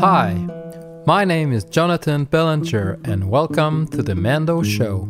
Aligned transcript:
Hi, 0.00 0.34
my 1.06 1.24
name 1.24 1.52
is 1.52 1.64
Jonathan 1.64 2.24
Bellinger, 2.24 2.98
and 3.04 3.30
welcome 3.30 3.86
to 3.88 4.02
the 4.02 4.14
Mando 4.14 4.62
Show. 4.62 5.08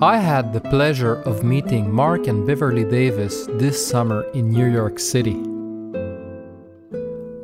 I 0.00 0.18
had 0.18 0.52
the 0.52 0.60
pleasure 0.60 1.22
of 1.22 1.42
meeting 1.42 1.90
Mark 1.92 2.26
and 2.26 2.46
Beverly 2.46 2.84
Davis 2.84 3.46
this 3.54 3.84
summer 3.84 4.22
in 4.34 4.50
New 4.50 4.66
York 4.66 4.98
City. 4.98 5.42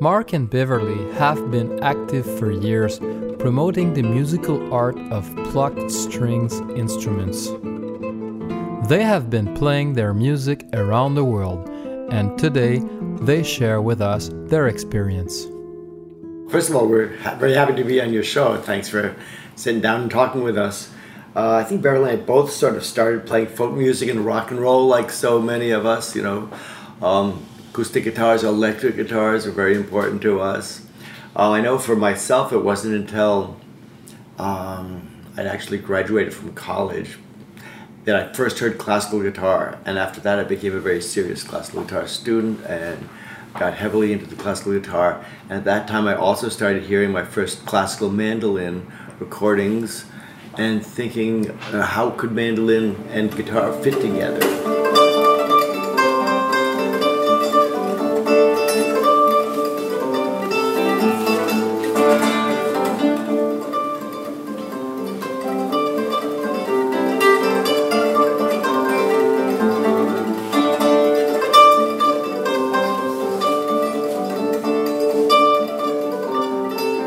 Mark 0.00 0.32
and 0.32 0.48
Beverly 0.48 1.12
have 1.14 1.50
been 1.50 1.82
active 1.82 2.27
for 2.38 2.50
years 2.50 3.00
promoting 3.38 3.93
the 3.95 4.02
musical 4.02 4.72
art 4.72 4.98
of 5.11 5.34
plucked 5.50 5.91
strings 5.91 6.61
instruments. 6.77 7.48
They 8.89 9.03
have 9.03 9.30
been 9.30 9.54
playing 9.54 9.95
their 9.95 10.13
music 10.13 10.67
around 10.75 11.14
the 11.14 11.25
world, 11.25 11.71
and 12.13 12.39
today 12.39 12.82
they 13.22 13.43
share 13.43 13.81
with 13.81 14.03
us 14.03 14.29
their 14.32 14.68
experience. 14.68 15.46
First 16.50 16.68
of 16.68 16.77
all, 16.77 16.86
we're 16.86 17.17
very 17.39 17.55
happy 17.55 17.75
to 17.77 17.82
be 17.82 18.03
on 18.03 18.13
your 18.13 18.22
show. 18.22 18.61
Thanks 18.61 18.91
for 18.91 19.17
sitting 19.57 19.81
down 19.81 20.03
and 20.03 20.11
talking 20.11 20.43
with 20.43 20.58
us. 20.58 20.93
Uh, 21.35 21.55
I 21.55 21.64
think 21.64 21.81
Beverly 21.81 22.13
and 22.13 22.21
I 22.21 22.25
both 22.27 22.50
sort 22.50 22.77
of 22.77 22.85
started 22.85 23.27
playing 23.27 23.46
folk 23.46 23.72
music 23.75 24.11
and 24.11 24.21
rock 24.21 24.50
and 24.50 24.61
roll 24.61 24.86
like 24.86 25.08
so 25.08 25.41
many 25.41 25.71
of 25.71 25.86
us, 25.86 26.14
you 26.14 26.22
know. 26.22 26.50
Um, 27.00 27.43
acoustic 27.71 28.05
guitars, 28.05 28.44
electric 28.44 28.96
guitars 28.96 29.46
are 29.46 29.50
very 29.50 29.77
important 29.77 30.21
to 30.22 30.43
us. 30.43 30.85
Uh, 31.35 31.53
I 31.53 31.63
know 31.63 31.79
for 31.79 31.96
myself, 31.96 32.53
it 32.53 32.58
wasn't 32.58 32.97
until 32.97 33.58
um, 34.39 35.08
I'd 35.39 35.47
actually 35.47 35.78
graduated 35.78 36.34
from 36.34 36.53
college 36.53 37.16
that 38.05 38.17
I 38.17 38.33
first 38.33 38.58
heard 38.58 38.78
classical 38.78 39.22
guitar, 39.22 39.78
and 39.84 39.98
after 39.98 40.20
that, 40.20 40.39
I 40.39 40.44
became 40.44 40.75
a 40.75 40.81
very 40.81 41.00
serious 41.00 41.42
classical 41.42 41.83
guitar 41.83 42.06
student 42.06 42.64
and 42.66 43.08
got 43.55 43.74
heavily 43.74 44.12
into 44.12 44.27
the 44.27 44.36
classical 44.36 44.72
guitar. 44.72 45.24
And 45.44 45.52
at 45.52 45.64
that 45.64 45.88
time, 45.88 46.06
I 46.06 46.14
also 46.14 46.48
started 46.48 46.84
hearing 46.84 47.12
my 47.12 47.25
first 47.25 47.64
classical 47.64 48.10
mandolin 48.10 48.91
recordings 49.19 50.05
and 50.58 50.84
thinking, 50.84 51.50
uh, 51.50 51.82
how 51.82 52.10
could 52.10 52.32
mandolin 52.32 52.97
and 53.10 53.34
guitar 53.34 53.72
fit 53.72 54.00
together? 54.00 54.83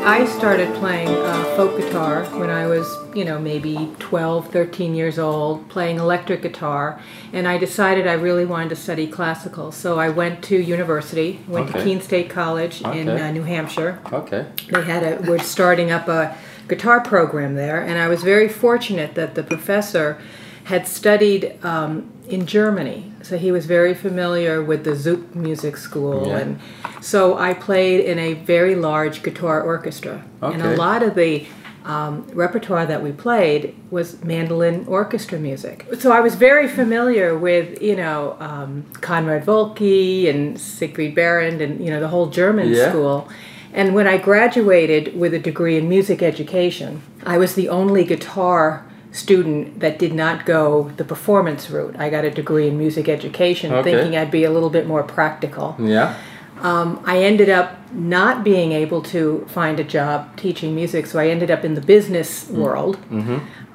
I 0.08 0.24
started 0.24 0.74
playing 0.76 1.08
uh, 1.10 1.44
folk 1.54 1.76
guitar 1.76 2.24
when 2.40 2.48
I 2.48 2.66
was, 2.66 2.88
you 3.14 3.26
know, 3.26 3.38
maybe 3.38 3.94
12, 3.98 4.50
13 4.50 4.94
years 4.94 5.18
old, 5.18 5.68
playing 5.68 5.98
electric 5.98 6.40
guitar, 6.40 6.98
and 7.34 7.46
I 7.46 7.58
decided 7.58 8.06
I 8.06 8.14
really 8.14 8.46
wanted 8.46 8.70
to 8.70 8.76
study 8.76 9.06
classical. 9.06 9.70
So 9.70 9.98
I 9.98 10.08
went 10.08 10.42
to 10.44 10.56
university, 10.56 11.40
went 11.46 11.68
to 11.72 11.74
Okay. 11.74 11.84
Keene 11.84 12.00
State 12.00 12.30
College 12.30 12.80
in 12.80 13.10
uh, 13.10 13.30
New 13.32 13.42
Hampshire. 13.42 14.00
Okay. 14.10 14.46
They 14.70 14.82
had 14.82 15.02
a, 15.02 15.22
we're 15.28 15.40
starting 15.40 15.90
up 15.90 16.08
a 16.08 16.34
guitar 16.68 17.02
program 17.02 17.54
there, 17.54 17.82
and 17.82 17.98
I 17.98 18.08
was 18.08 18.22
very 18.22 18.48
fortunate 18.48 19.14
that 19.14 19.34
the 19.34 19.42
professor 19.42 20.18
had 20.64 20.88
studied 20.88 21.62
um, 21.62 22.10
in 22.30 22.46
Germany, 22.46 23.12
so 23.28 23.36
he 23.36 23.52
was 23.52 23.66
very 23.66 23.94
familiar 23.94 24.62
with 24.62 24.84
the 24.84 24.92
Zupf 24.92 25.34
music 25.34 25.76
school, 25.76 26.28
Yeah. 26.28 26.38
and 26.38 26.58
so 27.00 27.36
I 27.36 27.52
played 27.54 28.00
in 28.04 28.18
a 28.18 28.32
very 28.34 28.74
large 28.74 29.22
guitar 29.22 29.60
orchestra, 29.62 30.24
and 30.42 30.62
a 30.62 30.74
lot 30.76 31.02
of 31.02 31.14
the 31.14 31.46
um, 31.84 32.26
repertoire 32.34 32.84
that 32.86 33.02
we 33.02 33.12
played 33.12 33.74
was 33.90 34.22
mandolin 34.22 34.84
orchestra 34.86 35.38
music. 35.38 35.86
So 35.98 36.12
I 36.12 36.20
was 36.20 36.34
very 36.34 36.68
familiar 36.68 37.36
with, 37.38 37.80
you 37.80 37.96
know, 37.96 38.36
um, 38.40 38.84
Konrad 39.00 39.44
Wölki 39.46 40.28
and 40.28 40.60
Siegfried 40.60 41.14
Behrend 41.14 41.62
and, 41.62 41.82
you 41.82 41.90
know, 41.90 42.00
the 42.00 42.08
whole 42.08 42.26
German 42.26 42.68
Yeah. 42.72 42.90
school. 42.90 43.28
And 43.72 43.94
when 43.94 44.06
I 44.06 44.18
graduated 44.18 45.18
with 45.18 45.32
a 45.32 45.38
degree 45.38 45.76
in 45.78 45.88
music 45.88 46.22
education, 46.22 47.00
I 47.24 47.38
was 47.38 47.54
the 47.54 47.68
only 47.70 48.04
guitar 48.04 48.84
student 49.12 49.80
that 49.80 49.98
did 49.98 50.12
not 50.12 50.44
go 50.46 50.90
the 50.96 51.04
performance 51.04 51.70
route. 51.70 51.96
I 51.98 52.10
got 52.10 52.24
a 52.24 52.30
degree 52.30 52.68
in 52.68 52.76
music 52.78 53.08
education 53.08 53.72
Okay. 53.72 53.92
thinking 53.92 54.16
I'd 54.18 54.30
be 54.30 54.44
a 54.44 54.50
little 54.50 54.70
bit 54.70 54.86
more 54.86 55.02
practical. 55.02 55.76
Yeah. 55.78 56.14
Um, 56.60 57.00
I 57.06 57.18
ended 57.22 57.48
up 57.48 57.78
not 57.92 58.42
being 58.44 58.72
able 58.72 59.00
to 59.02 59.46
find 59.48 59.78
a 59.78 59.84
job 59.84 60.36
teaching 60.36 60.74
music, 60.74 61.06
so 61.06 61.18
I 61.18 61.28
ended 61.28 61.50
up 61.50 61.64
in 61.64 61.74
the 61.74 61.80
business 61.80 62.48
world. 62.50 62.98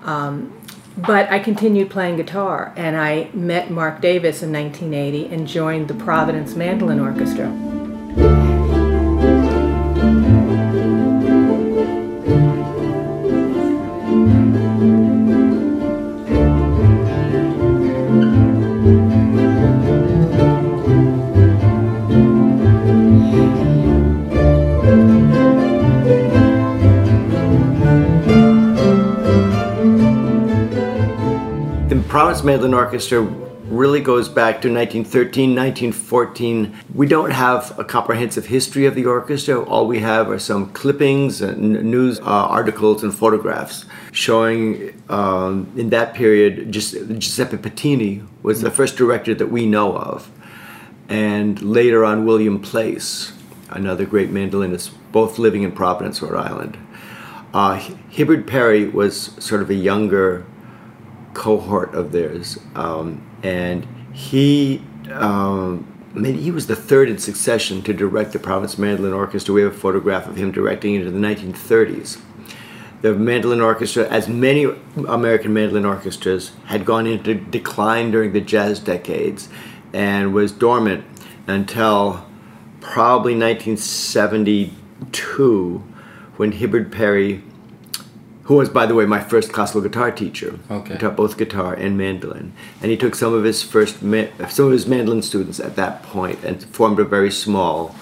Um, 0.03 0.53
but 0.97 1.31
I 1.31 1.39
continued 1.39 1.89
playing 1.89 2.17
guitar, 2.17 2.71
and 2.75 2.95
I 2.97 3.29
met 3.33 3.71
Mark 3.71 4.01
Davis 4.01 4.43
in 4.43 4.51
1980 4.51 5.33
and 5.33 5.47
joined 5.47 5.87
the 5.87 5.93
Providence 5.95 6.55
Mandolin 6.55 6.99
Orchestra. 6.99 7.47
Providence 32.33 32.47
Mandolin 32.47 32.73
Orchestra 32.73 33.21
really 33.21 34.01
goes 34.01 34.27
back 34.27 34.59
to 34.63 34.73
1913, 34.73 35.51
1914. 35.51 36.75
We 36.95 37.05
don't 37.05 37.29
have 37.29 37.77
a 37.77 37.83
comprehensive 37.83 38.47
history 38.47 38.87
of 38.87 38.95
the 38.95 39.05
orchestra. 39.05 39.61
All 39.61 39.85
we 39.85 39.99
have 39.99 40.31
are 40.31 40.39
some 40.39 40.71
clippings 40.73 41.43
and 41.43 41.83
news 41.83 42.19
uh, 42.21 42.23
articles 42.23 43.03
and 43.03 43.13
photographs 43.13 43.85
showing 44.13 44.99
um, 45.09 45.71
in 45.77 45.91
that 45.91 46.15
period 46.15 46.71
Gius- 46.71 47.07
Giuseppe 47.19 47.57
Pettine 47.57 48.27
was 48.41 48.61
the 48.61 48.71
first 48.71 48.97
director 48.97 49.35
that 49.35 49.51
we 49.51 49.67
know 49.67 49.95
of. 49.95 50.31
And 51.09 51.61
later 51.61 52.03
on, 52.03 52.25
William 52.25 52.59
Place, 52.59 53.31
another 53.69 54.07
great 54.07 54.31
mandolinist, 54.31 54.89
both 55.11 55.37
living 55.37 55.61
in 55.61 55.71
Providence, 55.71 56.19
Rhode 56.19 56.39
Island. 56.39 56.79
Uh, 57.53 57.75
Hibbard 58.09 58.47
Perry 58.47 58.87
was 58.87 59.35
sort 59.37 59.61
of 59.61 59.69
a 59.69 59.75
younger 59.75 60.47
cohort 61.33 61.93
of 61.93 62.11
theirs, 62.11 62.59
um, 62.75 63.21
and 63.43 63.87
he, 64.13 64.81
um, 65.11 65.87
I 66.15 66.19
mean, 66.19 66.35
he 66.35 66.51
was 66.51 66.67
the 66.67 66.75
third 66.75 67.09
in 67.09 67.17
succession 67.17 67.81
to 67.83 67.93
direct 67.93 68.33
the 68.33 68.39
Providence 68.39 68.77
Mandolin 68.77 69.13
Orchestra. 69.13 69.53
We 69.53 69.61
have 69.63 69.73
a 69.73 69.77
photograph 69.77 70.27
of 70.27 70.35
him 70.35 70.51
directing 70.51 70.95
into 70.95 71.09
the 71.09 71.19
1930s. 71.19 72.19
The 73.01 73.13
mandolin 73.13 73.59
orchestra, 73.59 74.07
as 74.07 74.29
many 74.29 74.65
American 74.95 75.53
mandolin 75.53 75.83
orchestras, 75.83 76.53
had 76.67 76.85
gone 76.85 77.05
into 77.05 77.35
decline 77.35 78.11
during 78.11 78.31
the 78.31 78.39
jazz 78.39 78.79
decades 78.79 79.49
and 79.91 80.33
was 80.33 80.53
dormant 80.53 81.03
until 81.45 82.25
probably 82.79 83.35
1972 83.35 85.83
when 86.37 86.53
Hibbard 86.53 86.93
Perry 86.93 87.43
who 88.43 88.55
was, 88.55 88.69
by 88.69 88.85
the 88.85 88.93
way, 88.95 89.05
my 89.05 89.21
first 89.21 89.53
classical 89.53 89.81
guitar 89.81 90.11
teacher. 90.11 90.59
Okay. 90.69 90.93
He 90.93 90.99
taught 90.99 91.15
both 91.15 91.37
guitar 91.37 91.73
and 91.73 91.97
mandolin, 91.97 92.53
and 92.81 92.91
he 92.91 92.97
took 92.97 93.15
some 93.15 93.33
of 93.33 93.43
his 93.43 93.63
first 93.63 94.01
ma- 94.01 94.27
some 94.49 94.65
of 94.65 94.71
his 94.73 94.85
mandolin 94.87 95.21
students 95.21 95.59
at 95.59 95.75
that 95.75 96.03
point 96.03 96.43
and 96.43 96.63
formed 96.65 96.99
a 96.99 97.05
very 97.05 97.31
small, 97.31 97.95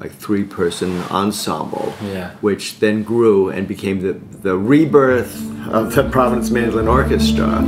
like 0.00 0.12
three-person 0.12 1.02
ensemble. 1.10 1.94
Yeah. 2.02 2.30
Which 2.40 2.78
then 2.80 3.02
grew 3.02 3.50
and 3.50 3.68
became 3.68 4.00
the 4.00 4.12
the 4.14 4.56
rebirth 4.56 5.34
of 5.68 5.94
the 5.94 6.08
Providence 6.08 6.50
Mandolin 6.50 6.88
Orchestra. 6.88 7.62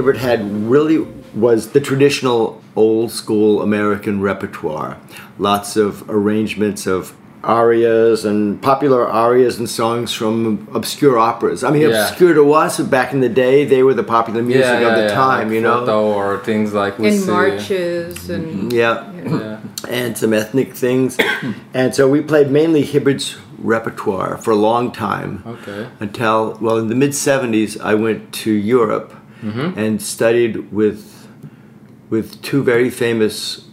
Hibbard 0.00 0.16
had 0.16 0.40
really 0.70 1.06
was 1.34 1.72
the 1.72 1.80
traditional 1.80 2.62
old 2.74 3.10
school 3.10 3.60
American 3.60 4.22
repertoire. 4.22 4.96
Lots 5.38 5.76
of 5.76 6.08
arrangements 6.08 6.86
of 6.86 7.14
arias 7.44 8.24
and 8.24 8.60
popular 8.62 9.06
arias 9.06 9.58
and 9.58 9.68
songs 9.68 10.14
from 10.14 10.66
obscure 10.72 11.18
operas. 11.18 11.62
I 11.62 11.70
mean, 11.70 11.82
Yeah. 11.82 12.08
obscure 12.08 12.32
to 12.32 12.52
us 12.54 12.80
back 12.80 13.12
in 13.12 13.20
the 13.20 13.28
day, 13.28 13.66
they 13.66 13.82
were 13.82 13.92
the 13.92 14.02
popular 14.02 14.42
music 14.42 14.80
yeah, 14.80 14.88
of 14.88 14.96
the 14.96 15.04
yeah, 15.08 15.14
time, 15.14 15.48
like 15.48 15.54
you 15.54 15.60
know? 15.60 15.86
Or 15.86 16.38
things 16.38 16.72
like 16.72 16.98
we 16.98 17.08
in 17.08 17.18
see. 17.18 17.30
marches 17.30 18.30
and 18.30 18.46
mm-hmm. 18.46 18.68
Yeah. 18.72 19.04
Yeah. 19.22 19.58
and 19.88 20.16
some 20.16 20.32
ethnic 20.32 20.74
things. 20.74 21.18
and 21.74 21.94
so 21.94 22.08
we 22.08 22.22
played 22.22 22.50
mainly 22.50 22.82
Hibbard's 22.82 23.36
repertoire 23.58 24.38
for 24.38 24.50
a 24.52 24.56
long 24.56 24.90
time. 24.92 25.42
Okay. 25.46 25.88
Until, 26.00 26.58
well, 26.60 26.78
in 26.78 26.88
the 26.88 26.94
mid 26.94 27.10
70s, 27.10 27.78
I 27.80 27.94
went 27.94 28.32
to 28.44 28.50
Europe 28.50 29.14
Mm-hmm. 29.42 29.78
and 29.78 30.02
studied 30.02 30.70
with, 30.72 31.26
with 32.10 32.42
two 32.42 32.62
very 32.62 32.90
famous 32.90 33.64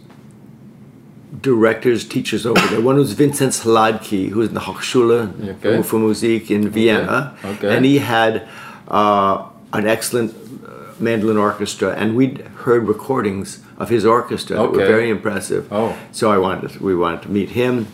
directors, 1.42 2.04
teachers 2.06 2.46
over 2.46 2.60
there. 2.68 2.80
One 2.80 2.96
was 2.96 3.12
Vincent 3.12 3.52
Hladky, 3.52 4.28
who 4.30 4.38
was 4.40 4.48
in 4.48 4.54
the 4.54 4.60
Hochschule 4.60 5.56
Okay. 5.56 5.82
for 5.82 5.98
Musik 5.98 6.50
in 6.50 6.68
Vienna. 6.70 7.36
Okay. 7.44 7.74
And 7.76 7.84
he 7.84 7.98
had 7.98 8.48
uh, 8.88 9.46
an 9.72 9.86
excellent 9.86 10.34
uh, 10.66 10.92
mandolin 10.98 11.36
orchestra, 11.36 11.94
and 11.94 12.16
we'd 12.16 12.38
heard 12.64 12.88
recordings 12.88 13.60
of 13.76 13.88
his 13.90 14.04
orchestra 14.04 14.56
that 14.56 14.72
were 14.72 14.78
very 14.86 15.10
impressive. 15.10 15.68
Oh. 15.70 15.96
So 16.12 16.30
I 16.30 16.38
wanted, 16.38 16.70
to, 16.72 16.82
we 16.82 16.94
wanted 16.96 17.22
to 17.22 17.30
meet 17.30 17.50
him. 17.50 17.86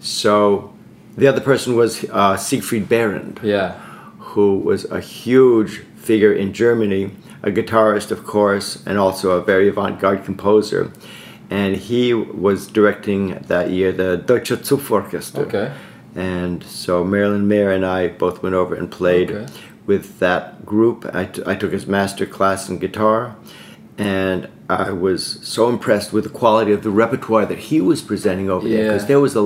So 0.00 0.72
the 1.16 1.26
other 1.26 1.40
person 1.40 1.74
was 1.76 2.04
uh, 2.10 2.36
Siegfried 2.36 2.88
Behrend 2.88 3.40
Yeah. 3.42 3.80
Who 4.36 4.58
was 4.58 4.84
a 4.90 5.00
huge 5.00 5.78
figure 5.96 6.30
in 6.30 6.52
Germany, 6.52 7.10
a 7.42 7.50
guitarist, 7.50 8.10
of 8.10 8.24
course, 8.24 8.82
and 8.84 8.98
also 8.98 9.30
a 9.30 9.42
very 9.42 9.66
avant 9.68 9.98
garde 9.98 10.24
composer. 10.26 10.92
And 11.48 11.74
he 11.76 12.12
was 12.12 12.66
directing 12.66 13.38
that 13.48 13.70
year 13.70 13.92
the 13.92 14.18
Deutsche 14.18 14.50
Zupforchester. 14.50 15.46
Okay. 15.46 15.72
And 16.14 16.62
so 16.64 17.02
Marilynn 17.02 17.44
Mair 17.46 17.70
and 17.72 17.86
I 17.86 18.08
both 18.08 18.42
went 18.42 18.54
over 18.54 18.74
and 18.74 18.90
played 18.90 19.30
Okay. 19.30 19.46
with 19.86 20.18
that 20.18 20.66
group. 20.66 21.08
I, 21.14 21.24
t- 21.24 21.42
I 21.46 21.54
took 21.54 21.72
his 21.72 21.86
master 21.86 22.26
class 22.26 22.68
in 22.68 22.78
guitar, 22.78 23.36
and 23.96 24.48
I 24.68 24.90
was 24.90 25.38
so 25.42 25.70
impressed 25.70 26.12
with 26.12 26.24
the 26.24 26.30
quality 26.40 26.72
of 26.72 26.82
the 26.82 26.90
repertoire 26.90 27.46
that 27.46 27.58
he 27.70 27.80
was 27.80 28.02
presenting 28.02 28.50
over 28.50 28.68
there 28.68 28.84
because 28.92 29.06
there 29.06 29.20
was 29.20 29.34
a 29.34 29.44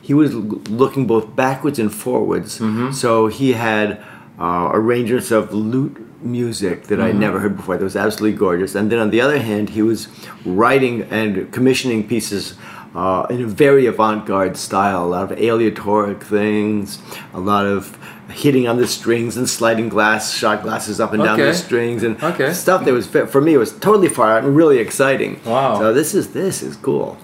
he 0.00 0.14
was 0.14 0.32
l- 0.32 0.40
looking 0.82 1.08
both 1.08 1.34
backwards 1.34 1.78
and 1.80 1.92
forwards. 1.92 2.60
Mm-hmm. 2.60 2.92
So 2.92 3.26
he 3.26 3.54
had 3.54 4.00
uh, 4.38 4.70
arrangements 4.72 5.30
of 5.30 5.52
lute 5.52 5.96
music 6.22 6.84
that 6.84 6.98
Mm-hmm. 6.98 7.16
I 7.16 7.20
never 7.26 7.38
heard 7.40 7.56
before. 7.56 7.76
That 7.76 7.84
was 7.84 7.96
absolutely 7.96 8.38
gorgeous. 8.38 8.74
And 8.74 8.90
then 8.90 8.98
on 8.98 9.10
the 9.10 9.20
other 9.20 9.38
hand, 9.40 9.70
he 9.70 9.82
was 9.82 10.08
writing 10.44 11.02
and 11.10 11.50
commissioning 11.52 12.06
pieces 12.08 12.54
uh, 12.94 13.26
in 13.30 13.42
a 13.42 13.46
very 13.46 13.86
avant-garde 13.86 14.56
style. 14.56 15.04
A 15.04 15.06
lot 15.06 15.30
of 15.30 15.38
aleatoric 15.38 16.22
things, 16.22 16.98
a 17.32 17.40
lot 17.40 17.66
of 17.66 17.96
hitting 18.30 18.68
on 18.68 18.76
the 18.76 18.86
strings 18.86 19.36
and 19.36 19.48
sliding 19.48 19.88
glass 19.88 20.34
shot 20.34 20.62
glasses 20.62 21.00
up 21.00 21.12
and 21.14 21.22
down 21.22 21.38
the 21.38 21.54
strings 21.54 22.02
and 22.02 22.22
Okay. 22.22 22.52
stuff 22.52 22.84
that 22.84 22.92
was 22.92 23.06
for 23.06 23.40
me 23.40 23.54
it 23.54 23.58
was 23.58 23.72
totally 23.72 24.08
far 24.08 24.30
out 24.36 24.44
and 24.44 24.54
really 24.54 24.78
exciting. 24.78 25.40
Wow. 25.46 25.78
So 25.78 25.94
this 25.94 26.14
is 26.14 26.32
this 26.32 26.62
is 26.62 26.76
cool. 26.76 27.16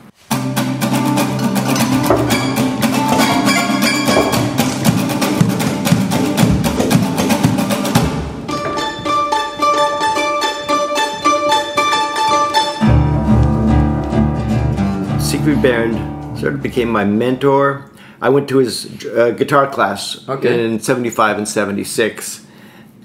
Siegfried 15.64 15.94
sort 16.38 16.52
of 16.54 16.62
became 16.62 16.90
my 16.90 17.04
mentor. 17.06 17.90
I 18.20 18.28
went 18.28 18.48
to 18.50 18.58
his 18.58 19.02
uh, 19.06 19.30
guitar 19.30 19.66
class 19.66 20.28
Okay. 20.28 20.62
in 20.62 20.78
75 20.78 21.38
and 21.38 21.48
76. 21.48 22.44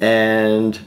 And 0.01 0.77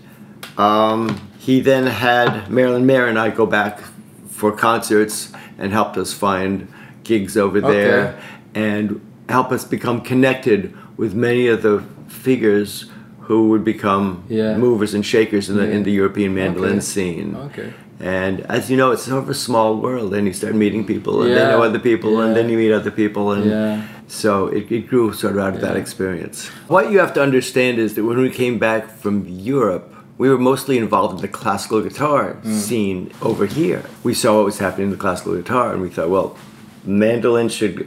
um, 0.59 1.19
he 1.39 1.61
then 1.63 1.87
had 1.87 2.47
Marilynn 2.51 2.85
Mair 2.85 3.07
and 3.07 3.19
I 3.19 3.31
go 3.31 3.47
back 3.47 3.81
for 4.29 4.53
concerts 4.53 5.33
and 5.57 5.73
helped 5.73 5.97
us 5.97 6.13
find 6.13 6.69
gigs 7.05 7.39
over 7.39 7.59
there 7.63 8.09
Okay. 8.09 8.21
and 8.55 9.01
help 9.31 9.51
us 9.51 9.65
become 9.65 10.03
connected 10.03 10.77
with 10.99 11.15
many 11.15 11.47
of 11.47 11.63
the 11.63 11.83
figures 12.09 12.91
who 13.21 13.49
would 13.49 13.65
become 13.65 14.25
Yeah. 14.29 14.59
movers 14.59 14.93
and 14.93 15.07
shakers 15.07 15.49
in 15.49 15.57
the, 15.57 15.71
in 15.71 15.85
the 15.85 15.93
European 15.93 16.35
mandolin 16.35 16.73
Okay. 16.73 16.81
scene. 16.81 17.35
Okay. 17.51 17.73
And 18.03 18.41
as 18.51 18.69
you 18.69 18.77
know, 18.77 18.91
it's 18.91 19.05
sort 19.05 19.23
of 19.23 19.31
a 19.31 19.35
small 19.35 19.77
world, 19.77 20.13
and 20.13 20.27
you 20.27 20.33
start 20.33 20.55
meeting 20.57 20.85
people, 20.85 21.23
and 21.23 21.31
they 21.37 21.41
Yeah, 21.43 21.51
know 21.51 21.63
other 21.63 21.79
people, 21.79 22.21
and 22.21 22.35
then 22.37 22.49
you 22.51 22.59
meet 22.59 22.73
other 22.73 22.91
people, 22.91 23.31
and 23.31 23.45
Yeah. 23.49 23.83
so 24.09 24.49
it, 24.49 24.65
it 24.73 24.89
grew 24.89 25.13
sort 25.13 25.35
of 25.35 25.39
out 25.39 25.55
of 25.55 25.61
that 25.61 25.77
experience. 25.77 26.49
What 26.67 26.91
you 26.91 26.99
have 26.99 27.15
to 27.15 27.23
understand 27.23 27.79
is 27.79 27.95
that 27.95 28.03
when 28.05 28.19
we 28.19 28.29
came 28.31 28.59
back 28.59 28.83
from 29.03 29.25
Europe, 29.29 29.85
we 30.19 30.29
were 30.29 30.39
mostly 30.53 30.77
involved 30.79 31.15
in 31.17 31.23
the 31.23 31.29
classical 31.41 31.81
guitar 31.81 32.37
Mm. 32.45 32.55
scene 32.65 33.01
over 33.23 33.47
here. 33.47 33.83
We 34.03 34.15
saw 34.15 34.31
what 34.37 34.45
was 34.47 34.59
happening 34.59 34.87
in 34.89 34.91
the 34.91 35.03
classical 35.07 35.35
guitar, 35.37 35.73
and 35.73 35.81
we 35.81 35.89
thought, 35.89 36.11
well, 36.11 36.37
mandolin 36.85 37.49
should. 37.49 37.87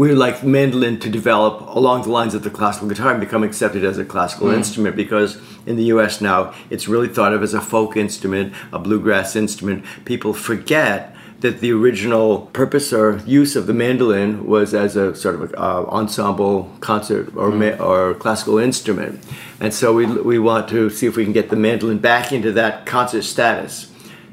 We 0.00 0.08
would 0.08 0.16
like 0.16 0.42
mandolin 0.42 0.98
to 1.00 1.10
develop 1.10 1.60
along 1.76 2.04
the 2.04 2.08
lines 2.08 2.32
of 2.32 2.42
the 2.42 2.48
classical 2.48 2.88
guitar 2.88 3.10
and 3.10 3.20
become 3.20 3.42
accepted 3.42 3.84
as 3.84 3.98
a 3.98 4.04
classical 4.06 4.48
Mm. 4.48 4.54
instrument 4.54 4.96
because 4.96 5.36
in 5.66 5.76
the 5.76 5.82
US 5.92 6.22
now 6.22 6.54
it's 6.70 6.88
really 6.88 7.06
thought 7.06 7.34
of 7.34 7.42
as 7.42 7.52
a 7.52 7.60
folk 7.60 7.98
instrument, 7.98 8.54
a 8.72 8.78
bluegrass 8.78 9.36
instrument. 9.36 9.84
People 10.06 10.32
forget 10.32 11.14
that 11.42 11.60
the 11.60 11.70
original 11.70 12.48
purpose 12.54 12.94
or 12.94 13.20
use 13.26 13.54
of 13.56 13.66
the 13.66 13.74
mandolin 13.74 14.46
was 14.46 14.72
as 14.72 14.96
a 14.96 15.14
sort 15.14 15.34
of 15.34 15.52
a, 15.52 15.60
uh, 15.60 15.84
ensemble 15.90 16.70
concert 16.80 17.30
or, 17.36 17.50
ma- 17.50 17.76
or 17.78 18.14
classical 18.14 18.56
instrument. 18.56 19.22
And 19.60 19.74
so 19.74 19.92
we, 19.92 20.06
we 20.06 20.38
want 20.38 20.66
to 20.70 20.88
see 20.88 21.08
if 21.08 21.14
we 21.14 21.24
can 21.24 21.34
get 21.34 21.50
the 21.50 21.56
mandolin 21.56 21.98
back 21.98 22.32
into 22.32 22.52
that 22.52 22.86
concert 22.86 23.24
status. 23.24 23.89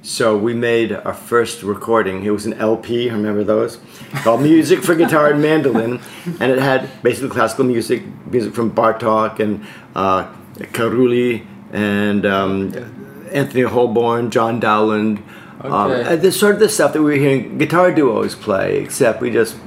So 0.07 0.37
we 0.37 0.53
made 0.53 0.93
our 0.93 1.13
first 1.13 1.63
recording. 1.63 2.23
It 2.23 2.29
was 2.29 2.45
an 2.45 2.53
LP, 2.53 3.09
remember 3.09 3.43
those? 3.43 3.77
Called 4.23 4.41
Music 4.41 4.81
for 4.81 4.95
Guitar 4.95 5.31
and 5.31 5.41
Mandolin. 5.41 5.99
And 6.39 6.49
it 6.49 6.59
had 6.59 6.89
basically 7.03 7.27
classical 7.27 7.65
music, 7.65 8.03
music 8.25 8.53
from 8.53 8.71
Bartok 8.71 9.41
and 9.41 9.65
uh, 9.97 10.33
Carulli 10.71 11.45
and 11.73 12.25
um, 12.25 13.27
Anthony 13.33 13.63
Holborne, 13.63 14.31
John 14.31 14.61
Dowland. 14.61 15.21
Um, 15.59 15.91
Okay. 15.91 16.13
and 16.13 16.21
this 16.21 16.39
sort 16.39 16.53
of 16.53 16.61
the 16.61 16.69
stuff 16.69 16.93
that 16.93 17.01
we 17.01 17.11
were 17.11 17.17
hearing 17.17 17.57
guitar 17.57 17.91
duos 17.91 18.33
play, 18.33 18.77
except 18.77 19.19
we 19.19 19.29
just 19.29 19.57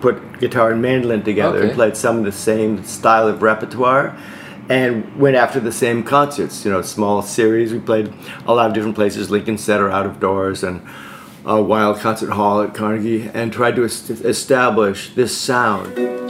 put 0.00 0.40
guitar 0.40 0.72
and 0.72 0.82
mandolin 0.82 1.22
together 1.22 1.62
and 1.62 1.72
played 1.72 1.96
some 1.96 2.18
of 2.18 2.24
the 2.24 2.32
same 2.32 2.82
style 2.82 3.28
of 3.28 3.42
repertoire 3.42 4.18
and 4.68 5.16
went 5.16 5.36
after 5.36 5.60
the 5.60 5.72
same 5.72 6.02
concerts. 6.02 6.64
You 6.64 6.70
know, 6.72 6.82
small 6.82 7.22
series. 7.22 7.72
We 7.72 7.80
played 7.80 8.12
a 8.46 8.54
lot 8.54 8.68
of 8.68 8.74
different 8.74 8.94
places, 8.94 9.30
Lincoln 9.30 9.58
Center 9.58 9.90
out 9.90 10.06
of 10.06 10.20
doors 10.20 10.62
and 10.62 10.86
a 11.44 11.60
Weill 11.62 11.94
Concert 11.94 12.30
Hall 12.30 12.62
at 12.62 12.74
Carnegie, 12.74 13.30
and 13.34 13.52
tried 13.52 13.76
to 13.76 13.84
est- 13.84 14.10
establish 14.10 15.14
this 15.14 15.36
sound. 15.36 16.23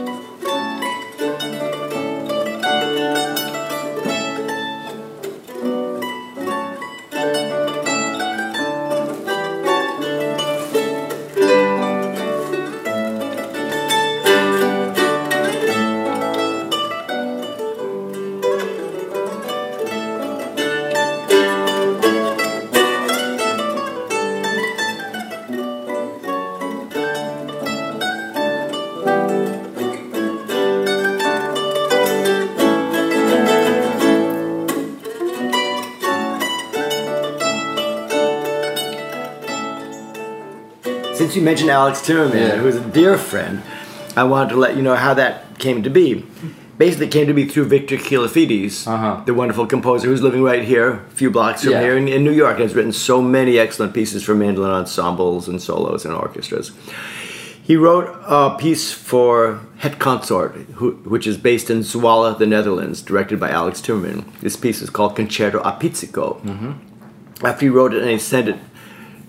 Mentioned 41.45 41.69
Alex 41.69 42.01
Timmerman, 42.01 42.33
Yeah. 42.33 42.55
who's 42.57 42.75
a 42.77 42.79
dear 42.81 43.19
friend, 43.19 43.61
I 44.17 44.23
wanted 44.23 44.49
to 44.49 44.55
let 44.55 44.75
you 44.75 44.81
know 44.81 44.95
how 44.95 45.13
that 45.13 45.59
came 45.59 45.83
to 45.83 45.91
be. 45.91 46.25
Basically, 46.79 47.05
it 47.05 47.11
came 47.11 47.27
to 47.27 47.35
be 47.35 47.45
through 47.45 47.65
Victor 47.65 47.97
Kioulaphides, 47.97 48.87
Uh-huh. 48.87 49.17
the 49.27 49.33
wonderful 49.35 49.67
composer 49.67 50.07
who's 50.07 50.23
living 50.23 50.41
right 50.41 50.63
here, 50.63 51.01
a 51.07 51.15
few 51.15 51.29
blocks 51.29 51.61
from 51.61 51.73
Yeah. 51.73 51.81
here 51.81 51.97
in, 51.97 52.07
in 52.07 52.23
New 52.23 52.31
York, 52.31 52.53
and 52.55 52.63
has 52.63 52.73
written 52.73 52.91
so 52.91 53.21
many 53.21 53.59
excellent 53.59 53.93
pieces 53.93 54.23
for 54.23 54.33
mandolin 54.33 54.71
ensembles 54.71 55.47
and 55.47 55.61
solos 55.61 56.03
and 56.03 56.15
orchestras. 56.15 56.71
He 57.61 57.75
wrote 57.75 58.07
a 58.27 58.55
piece 58.57 58.91
for 58.91 59.59
Het 59.77 59.99
Consort, 59.99 60.55
who, 60.77 60.91
which 61.05 61.27
is 61.27 61.37
based 61.37 61.69
in 61.69 61.81
Zwolle, 61.83 62.35
the 62.39 62.47
Netherlands, 62.47 63.03
directed 63.03 63.39
by 63.39 63.51
Alex 63.51 63.81
Timmerman. 63.81 64.23
This 64.41 64.55
piece 64.55 64.81
is 64.81 64.89
called 64.89 65.15
Concerto 65.15 65.59
a 65.59 65.73
Pizzico. 65.79 66.37
After 67.43 67.65
he 67.67 67.69
wrote 67.69 67.93
it 67.93 68.01
and 68.01 68.09
he 68.09 68.17
sent 68.17 68.47
it 68.49 68.55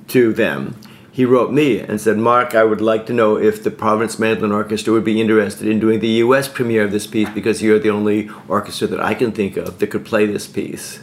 to 0.09 0.33
them, 0.33 0.77
he 1.17 1.25
wrote 1.25 1.51
me 1.51 1.79
and 1.81 1.99
said, 1.99 2.19
Mark, 2.19 2.55
I 2.55 2.63
would 2.63 2.83
like 2.83 3.07
to 3.07 3.13
know 3.15 3.39
if 3.39 3.65
the 3.65 3.71
Providence 3.71 4.19
Mandolin 4.19 4.53
Orchestra 4.53 4.93
would 4.93 5.03
be 5.03 5.19
interested 5.19 5.67
in 5.67 5.81
doing 5.81 6.01
the 6.01 6.21
US 6.25 6.47
premiere 6.47 6.85
of 6.85 6.91
this 6.93 7.07
piece 7.07 7.31
because 7.31 7.63
you're 7.63 7.79
the 7.79 7.89
only 7.89 8.29
orchestra 8.49 8.87
that 8.89 9.01
I 9.01 9.15
can 9.15 9.33
think 9.33 9.57
of 9.57 9.79
that 9.79 9.87
could 9.87 10.05
play 10.05 10.27
this 10.27 10.47
piece. 10.47 11.01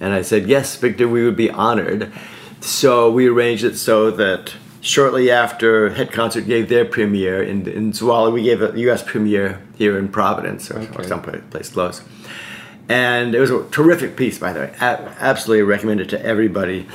And 0.00 0.12
I 0.12 0.20
said, 0.20 0.48
Yes, 0.48 0.76
Victor, 0.76 1.08
we 1.08 1.24
would 1.24 1.34
be 1.34 1.50
honored. 1.50 2.12
So 2.60 3.10
we 3.10 3.26
arranged 3.26 3.64
it 3.64 3.78
so 3.78 4.10
that 4.10 4.52
shortly 4.82 5.30
after 5.30 5.88
Het 5.94 6.12
Consort 6.12 6.46
gave 6.46 6.68
their 6.68 6.84
premiere 6.84 7.42
in, 7.42 7.66
in 7.66 7.92
Zwolle, 7.92 8.30
we 8.30 8.42
gave 8.42 8.60
a 8.60 8.78
US 8.90 9.02
premiere 9.02 9.62
here 9.78 9.96
in 9.98 10.08
Providence 10.08 10.70
or, 10.70 10.80
or 10.80 11.00
Okay. 11.00 11.08
someplace 11.08 11.70
close. 11.70 12.02
And 12.86 13.34
it 13.34 13.40
was 13.40 13.50
a 13.50 13.64
terrific 13.70 14.14
piece, 14.14 14.36
by 14.38 14.52
the 14.52 14.60
way. 14.60 14.72
A- 14.78 15.14
absolutely 15.20 15.62
recommend 15.62 16.02
it 16.02 16.10
to 16.10 16.22
everybody. 16.22 16.86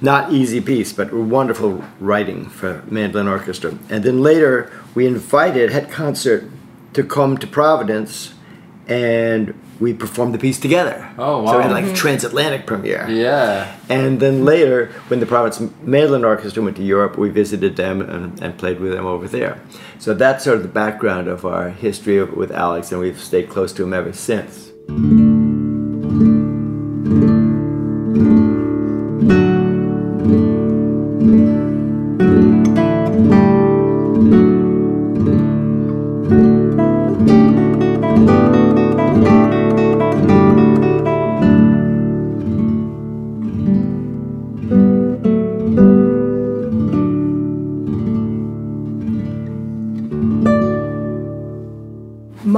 Not 0.00 0.32
easy 0.32 0.60
piece, 0.60 0.92
but 0.92 1.12
wonderful 1.12 1.84
writing 1.98 2.48
for 2.48 2.84
mandolin 2.88 3.26
orchestra. 3.26 3.76
And 3.90 4.04
then 4.04 4.22
later, 4.22 4.70
we 4.94 5.06
invited 5.06 5.72
Het 5.72 5.90
Consort 5.90 6.44
to 6.92 7.02
come 7.02 7.36
to 7.38 7.46
Providence, 7.46 8.34
and 8.86 9.54
we 9.80 9.92
performed 9.92 10.34
the 10.34 10.38
piece 10.38 10.58
together. 10.58 11.08
Oh, 11.18 11.42
wow. 11.42 11.52
So 11.52 11.56
we 11.58 11.62
had 11.64 11.72
like 11.72 11.84
a 11.84 11.92
transatlantic 11.94 12.66
premiere. 12.66 13.06
Yeah. 13.08 13.76
And 13.88 14.20
then 14.20 14.44
later, 14.44 14.86
when 15.08 15.20
the 15.20 15.26
Providence 15.26 15.72
Mandolin 15.82 16.24
Orchestra 16.24 16.62
went 16.62 16.76
to 16.76 16.82
Europe, 16.82 17.18
we 17.18 17.28
visited 17.28 17.76
them 17.76 18.00
and, 18.00 18.40
and 18.42 18.58
played 18.58 18.80
with 18.80 18.92
them 18.92 19.06
over 19.06 19.28
there. 19.28 19.60
So 19.98 20.14
that's 20.14 20.44
sort 20.44 20.56
of 20.56 20.62
the 20.62 20.68
background 20.68 21.28
of 21.28 21.44
our 21.44 21.70
history 21.70 22.22
with 22.22 22.50
Alex, 22.50 22.90
and 22.92 23.00
we've 23.00 23.20
stayed 23.20 23.48
close 23.48 23.72
to 23.74 23.82
him 23.82 23.92
ever 23.92 24.12
since. 24.12 24.70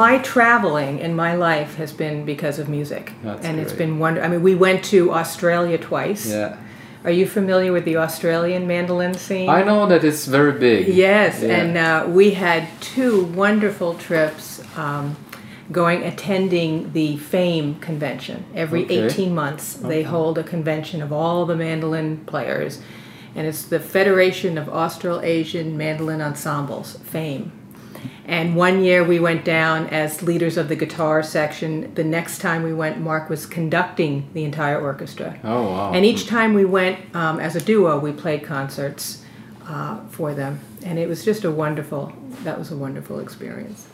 My 0.04 0.19
traveling 0.35 0.95
in 1.07 1.12
my 1.25 1.33
life 1.50 1.73
has 1.83 1.92
been 2.02 2.16
because 2.33 2.57
of 2.62 2.66
music 2.78 3.04
That's 3.25 3.45
and 3.47 3.54
it's 3.62 3.76
been 3.83 3.95
wonderful. 4.04 4.26
i 4.26 4.28
mean 4.33 4.42
we 4.50 4.54
went 4.66 4.80
to 4.95 5.00
australia 5.21 5.78
twice 5.90 6.25
Yeah. 6.26 6.57
are 7.07 7.14
you 7.21 7.26
familiar 7.38 7.73
with 7.76 7.85
the 7.90 7.97
australian 8.07 8.62
mandolin 8.73 9.14
scene 9.25 9.49
I 9.59 9.62
know 9.71 9.83
that 9.92 10.02
it's 10.11 10.25
very 10.38 10.54
big. 10.69 10.80
yes 11.07 11.33
Yeah. 11.42 11.57
and 11.59 11.71
uh, 11.87 11.88
we 12.19 12.26
had 12.47 12.62
two 12.95 13.14
wonderful 13.45 13.90
trips 14.07 14.45
um, 14.85 15.04
going 15.80 16.00
attending 16.12 16.73
the 16.99 17.09
fame 17.35 17.69
convention 17.88 18.37
every 18.64 18.83
Okay. 18.85 18.99
18 19.07 19.35
months 19.42 19.64
they 19.92 20.02
hold 20.14 20.35
a 20.45 20.47
convention 20.54 20.99
of 21.07 21.11
all 21.21 21.40
the 21.50 21.57
mandolin 21.66 22.09
players 22.33 22.75
and 23.37 23.42
it's 23.50 23.62
the 23.75 23.80
federation 23.97 24.52
of 24.62 24.66
australasian 24.69 25.69
mandolin 25.83 26.21
ensembles 26.30 26.88
fame 27.16 27.45
and 28.26 28.54
one 28.54 28.82
year 28.82 29.02
we 29.04 29.18
went 29.18 29.44
down 29.44 29.86
as 29.88 30.22
leaders 30.22 30.56
of 30.56 30.68
the 30.68 30.76
guitar 30.76 31.22
section. 31.22 31.92
The 31.94 32.04
next 32.04 32.38
time 32.38 32.62
we 32.62 32.72
went, 32.72 33.00
Mark 33.00 33.28
was 33.28 33.46
conducting 33.46 34.28
the 34.34 34.44
entire 34.44 34.80
orchestra. 34.80 35.38
Oh 35.44 35.70
wow. 35.70 35.92
And 35.92 36.04
each 36.04 36.26
time 36.26 36.54
we 36.54 36.64
went 36.64 36.98
um, 37.14 37.40
as 37.40 37.56
a 37.56 37.60
duo, 37.60 37.98
we 37.98 38.12
played 38.12 38.44
concerts 38.44 39.24
uh, 39.66 40.00
for 40.08 40.34
them. 40.34 40.60
And 40.84 40.98
it 40.98 41.08
was 41.08 41.24
just 41.24 41.44
a 41.44 41.50
wonderful, 41.50 42.12
that 42.44 42.58
was 42.58 42.70
a 42.70 42.76
wonderful 42.76 43.20
experience. 43.20 43.86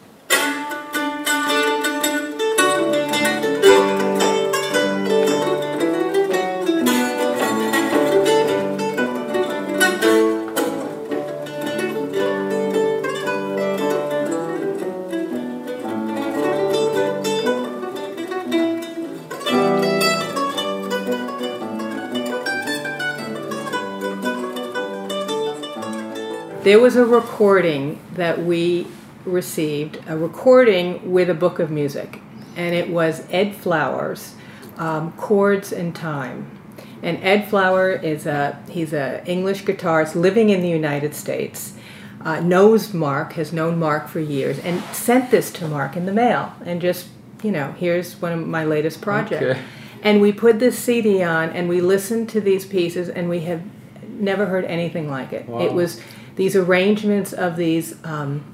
There 26.67 26.81
was 26.81 26.97
a 26.97 27.07
recording 27.07 28.01
that 28.15 28.45
we 28.45 28.89
received, 29.25 30.01
a 30.09 30.19
recording 30.19 31.13
with 31.13 31.31
a 31.31 31.35
book 31.35 31.61
of 31.61 31.71
music, 31.71 32.21
and 32.57 32.75
it 32.75 32.91
was 32.91 33.25
Ed 33.31 33.55
Flowers, 33.55 34.35
um, 34.77 35.13
Chords 35.13 35.71
and 35.71 35.95
Time. 35.95 36.59
And 37.05 37.23
Ed 37.23 37.49
Flower 37.49 37.93
is 37.93 38.27
a 38.27 38.61
he's 38.69 38.93
a 38.93 39.25
English 39.27 39.63
guitarist 39.63 40.17
living 40.17 40.51
in 40.51 40.61
the 40.61 40.69
United 40.69 41.15
States. 41.15 41.75
Uh, 42.21 42.41
knows 42.41 42.93
Mark, 42.93 43.35
has 43.35 43.53
known 43.53 43.79
Mark 43.79 44.09
for 44.09 44.19
years, 44.19 44.59
and 44.59 44.83
sent 44.87 45.31
this 45.31 45.53
to 45.53 45.69
Mark 45.69 45.97
in 45.97 46.05
the 46.05 46.13
mail, 46.13 46.53
and 46.65 46.81
just 46.81 47.07
you 47.45 47.53
know, 47.53 47.77
here's 47.79 48.21
one 48.21 48.33
of 48.33 48.45
my 48.45 48.65
latest 48.65 49.01
projects. 49.01 49.41
Okay. 49.41 49.63
And 50.03 50.21
we 50.21 50.33
put 50.33 50.59
this 50.59 50.77
CD 50.77 51.23
on, 51.23 51.51
and 51.51 51.69
we 51.69 51.81
listened 51.81 52.29
to 52.31 52.41
these 52.41 52.67
pieces, 52.67 53.09
and 53.09 53.29
we 53.29 53.43
have 53.43 53.63
never 54.03 54.47
heard 54.47 54.65
anything 54.65 55.09
like 55.09 55.33
it. 55.33 55.49
It 55.49 55.73
was 55.73 56.01
these 56.37 56.55
arrangements 56.55 57.33
of 57.33 57.57
these 57.57 57.97
um, 58.05 58.45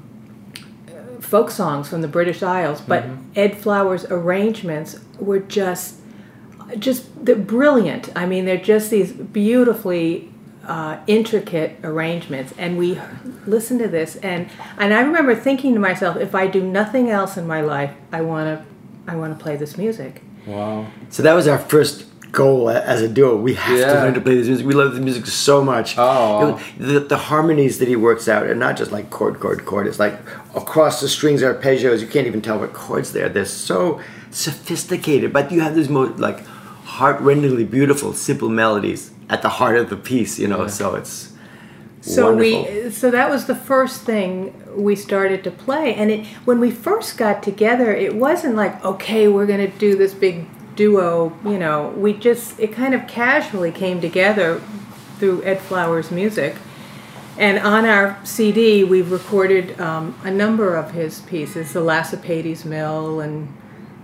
folk 1.19 1.51
songs 1.51 1.87
from 1.87 2.01
the 2.01 2.07
British 2.07 2.41
Isles, 2.41 2.81
but 2.81 3.05
Ed 3.35 3.57
Flower's 3.57 4.05
arrangements 4.05 4.99
were 5.19 5.39
just 5.39 5.99
just 6.79 7.25
they're 7.25 7.35
brilliant. 7.35 8.09
I 8.15 8.25
mean, 8.25 8.45
they're 8.45 8.57
just 8.57 8.89
these 8.89 9.11
beautifully 9.11 10.29
uh, 10.65 10.99
intricate 11.07 11.77
arrangements. 11.83 12.53
And 12.57 12.77
we 12.77 12.99
listened 13.45 13.79
to 13.79 13.87
this, 13.87 14.15
and 14.17 14.49
and 14.77 14.93
I 14.93 15.01
remember 15.01 15.35
thinking 15.35 15.73
to 15.73 15.79
myself, 15.79 16.17
if 16.17 16.33
I 16.33 16.47
do 16.47 16.63
nothing 16.63 17.09
else 17.09 17.37
in 17.37 17.47
my 17.47 17.61
life, 17.61 17.93
I 18.11 18.21
want 18.21 18.59
to 18.59 19.11
I 19.11 19.15
want 19.15 19.37
to 19.37 19.43
play 19.43 19.55
this 19.55 19.77
music. 19.77 20.21
wow. 20.45 20.87
So 21.09 21.23
that 21.23 21.33
was 21.33 21.47
our 21.47 21.59
first 21.59 22.05
goal 22.33 22.69
as 22.69 23.01
a 23.01 23.07
duo. 23.07 23.37
We 23.37 23.53
have 23.53 23.79
to 23.79 23.93
learn 23.93 24.13
to 24.15 24.19
play 24.21 24.35
this 24.35 24.47
music. 24.47 24.65
We 24.65 24.73
love 24.73 24.95
the 24.95 24.99
music 25.01 25.25
so 25.27 25.63
much. 25.63 25.95
Oh. 25.97 26.59
The, 26.77 26.99
the 26.99 27.15
harmonies 27.15 27.79
that 27.79 27.87
he 27.87 27.95
works 27.95 28.27
out 28.27 28.43
are 28.45 28.55
not 28.55 28.75
just 28.75 28.91
like 28.91 29.09
chord, 29.09 29.39
chord, 29.39 29.63
chord. 29.65 29.87
It's 29.87 29.99
like 29.99 30.15
across 30.55 30.99
the 30.99 31.07
strings, 31.07 31.41
arpeggios. 31.41 32.01
You 32.01 32.07
can't 32.07 32.27
even 32.27 32.41
tell 32.41 32.59
what 32.59 32.73
chords 32.73 33.13
they 33.13 33.21
are. 33.21 33.29
They're 33.29 33.45
so 33.45 34.01
sophisticated, 34.31 35.31
but 35.31 35.51
you 35.51 35.61
have 35.61 35.75
these 35.75 35.89
most 35.89 36.19
like 36.19 36.43
heart-rendingly 36.97 37.63
beautiful, 37.65 38.13
simple 38.13 38.49
melodies 38.49 39.11
at 39.29 39.41
the 39.41 39.49
heart 39.49 39.77
of 39.77 39.89
the 39.89 39.95
piece. 39.95 40.37
You 40.39 40.47
know, 40.47 40.67
so 40.67 40.95
it's 40.95 41.31
So 42.01 42.33
wonderful. 42.33 42.73
we 42.83 42.89
so 42.91 43.11
that 43.11 43.29
was 43.29 43.45
the 43.45 43.55
first 43.55 44.01
thing 44.01 44.59
we 44.75 44.95
started 44.95 45.43
to 45.43 45.51
play 45.51 45.93
and 45.93 46.09
it 46.11 46.25
when 46.45 46.59
we 46.59 46.71
first 46.71 47.15
got 47.17 47.43
together 47.43 47.93
it 47.93 48.15
wasn't 48.15 48.55
like 48.55 48.83
okay 48.83 49.27
we're 49.27 49.45
going 49.45 49.71
to 49.71 49.77
do 49.77 49.95
this 49.95 50.13
big 50.15 50.47
duo 50.75 51.37
you 51.43 51.57
know 51.57 51.89
we 51.97 52.13
just 52.13 52.59
it 52.59 52.73
kind 52.73 52.93
of 52.93 53.07
casually 53.07 53.71
came 53.71 54.01
together 54.01 54.61
through 55.17 55.43
Ed 55.43 55.59
Flowers 55.59 56.11
music 56.11 56.55
and 57.37 57.59
on 57.59 57.85
our 57.85 58.19
CD 58.25 58.83
we've 58.83 59.11
recorded 59.11 59.79
um, 59.79 60.17
a 60.23 60.31
number 60.31 60.75
of 60.75 60.91
his 60.91 61.21
pieces 61.21 61.73
the 61.73 61.81
Lass 61.81 62.13
o' 62.13 62.17
Patie's 62.17 62.65
Mill 62.65 63.19
and 63.19 63.53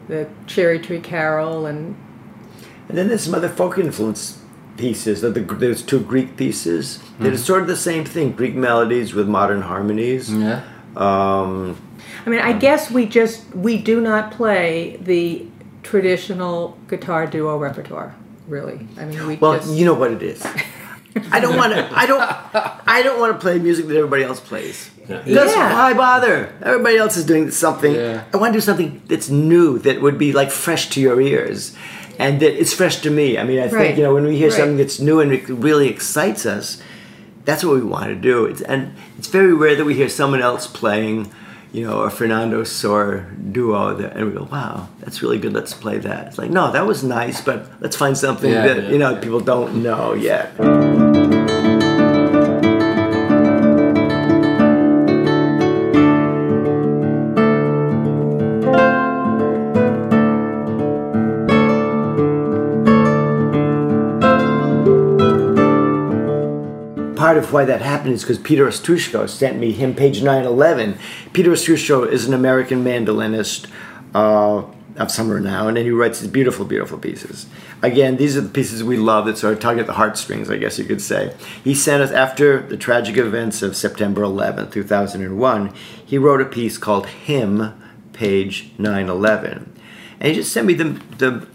the 0.07 0.27
Cherry 0.47 0.79
Tree 0.79 0.99
Carol 0.99 1.65
and 1.65 1.95
And 2.87 2.97
then 2.97 3.07
there's 3.07 3.23
some 3.23 3.35
other 3.35 3.49
folk 3.49 3.77
influence 3.77 4.41
pieces. 4.79 5.21
The, 5.21 5.29
the, 5.29 5.41
there's 5.41 5.83
two 5.83 5.99
Greek 5.99 6.35
pieces. 6.35 6.99
They're 7.19 7.37
sort 7.37 7.61
of 7.61 7.67
the 7.67 7.77
same 7.77 8.05
thing. 8.05 8.31
Greek 8.31 8.55
melodies 8.55 9.13
with 9.13 9.27
modern 9.27 9.61
harmonies. 9.61 10.33
Yeah. 10.33 10.63
Um, 10.95 11.79
I 12.25 12.29
mean, 12.29 12.39
I 12.39 12.53
guess 12.53 12.89
we 12.89 13.05
just 13.05 13.53
we 13.53 13.77
do 13.77 14.01
not 14.01 14.31
play 14.31 14.97
the 15.01 15.45
traditional 15.89 16.77
guitar 16.87 17.25
duo 17.27 17.57
repertoire. 17.57 18.15
Really, 18.47 18.87
I 18.97 19.05
mean, 19.05 19.25
we 19.27 19.35
well, 19.35 19.57
just 19.57 19.73
you 19.73 19.85
know 19.85 19.93
what 19.93 20.11
it 20.11 20.21
is. 20.23 20.43
I 21.31 21.39
don't 21.39 21.57
want 21.57 21.73
to. 21.73 21.89
I 21.93 22.05
don't. 22.05 22.21
I 22.87 23.01
don't 23.03 23.19
want 23.19 23.33
to 23.33 23.39
play 23.39 23.59
music 23.59 23.87
that 23.87 23.95
everybody 23.97 24.23
else 24.23 24.39
plays. 24.39 24.89
Because 25.07 25.51
Yeah. 25.55 25.73
why 25.73 25.93
bother? 25.93 26.53
Everybody 26.61 26.97
else 26.97 27.17
is 27.17 27.25
doing 27.25 27.49
something. 27.51 27.93
Yeah. 27.93 28.23
I 28.33 28.37
want 28.37 28.53
to 28.53 28.57
do 28.57 28.61
something 28.61 29.01
that's 29.07 29.29
new, 29.29 29.79
that 29.79 30.01
would 30.01 30.17
be 30.17 30.33
like 30.33 30.51
fresh 30.51 30.89
to 30.91 31.01
your 31.01 31.19
ears, 31.21 31.75
and 32.19 32.39
that 32.41 32.53
it's 32.59 32.73
fresh 32.73 32.97
to 33.01 33.09
me. 33.09 33.37
I 33.37 33.43
mean, 33.43 33.59
I 33.59 33.63
Right. 33.63 33.71
think 33.71 33.97
you 33.97 34.03
know 34.03 34.13
when 34.13 34.25
we 34.25 34.37
hear 34.37 34.49
Right. 34.49 34.57
something 34.59 34.77
that's 34.77 34.99
new 34.99 35.19
and 35.19 35.31
it 35.33 35.49
really 35.49 35.89
excites 35.89 36.45
us, 36.45 36.77
that's 37.45 37.63
what 37.63 37.73
we 37.75 37.81
want 37.81 38.05
to 38.05 38.15
do. 38.15 38.45
It's, 38.45 38.61
and 38.61 38.93
it's 39.17 39.27
very 39.27 39.53
rare 39.53 39.75
that 39.75 39.85
we 39.85 39.93
hear 39.95 40.09
someone 40.09 40.41
else 40.41 40.65
playing, 40.67 41.29
you 41.71 41.85
know, 41.85 42.01
a 42.01 42.09
Fernando 42.09 42.63
Sor 42.63 43.27
duo, 43.51 43.93
that, 43.95 44.15
and 44.15 44.27
we 44.27 44.33
go, 44.33 44.47
wow, 44.51 44.87
that's 44.99 45.21
really 45.21 45.37
good. 45.37 45.53
Let's 45.53 45.73
play 45.73 45.97
that. 45.99 46.27
It's 46.27 46.37
like, 46.37 46.49
no, 46.49 46.71
that 46.71 46.85
was 46.85 47.03
nice, 47.03 47.41
but 47.41 47.67
let's 47.79 47.95
find 47.95 48.17
something 48.17 48.51
Yeah, 48.51 48.67
that 48.67 48.83
yeah. 48.83 48.89
you 48.89 48.97
know 48.97 49.15
people 49.17 49.39
don't 49.39 49.83
know 49.83 50.13
yet. 50.13 50.51
Of 67.39 67.53
why 67.53 67.63
that 67.65 67.81
happened 67.81 68.15
is 68.15 68.23
because 68.23 68.37
Peter 68.37 68.65
Ostroushko 68.65 69.29
sent 69.29 69.57
me 69.57 69.71
him 69.71 69.95
page 69.95 70.21
911. 70.21 70.97
Peter 71.31 71.51
Ostroushko 71.51 72.05
is 72.05 72.27
an 72.27 72.33
American 72.33 72.83
mandolinist 72.83 73.67
uh, 74.13 74.63
of 74.97 75.09
some 75.09 75.29
renown, 75.29 75.77
and 75.77 75.85
he 75.85 75.91
writes 75.91 76.19
these 76.19 76.29
beautiful, 76.29 76.65
beautiful 76.65 76.97
pieces. 76.97 77.45
Again, 77.81 78.17
these 78.17 78.35
are 78.35 78.41
the 78.41 78.49
pieces 78.49 78.83
we 78.83 78.97
love 78.97 79.25
that 79.25 79.37
sort 79.37 79.53
of 79.53 79.61
tug 79.61 79.79
at 79.79 79.87
the 79.87 79.93
heartstrings, 79.93 80.49
I 80.49 80.57
guess 80.57 80.77
you 80.77 80.83
could 80.83 81.01
say. 81.01 81.33
He 81.63 81.73
sent 81.73 82.03
us, 82.03 82.11
after 82.11 82.61
the 82.61 82.75
tragic 82.75 83.15
events 83.15 83.61
of 83.61 83.77
September 83.77 84.21
11, 84.21 84.71
2001, 84.71 85.73
he 86.05 86.17
wrote 86.17 86.41
a 86.41 86.45
piece 86.45 86.77
called 86.77 87.07
Him, 87.07 87.81
page 88.11 88.71
911. 88.77 89.79
And 90.19 90.27
he 90.27 90.35
just 90.35 90.51
sent 90.51 90.67
me 90.67 90.73
the, 90.73 91.01
the 91.17 91.47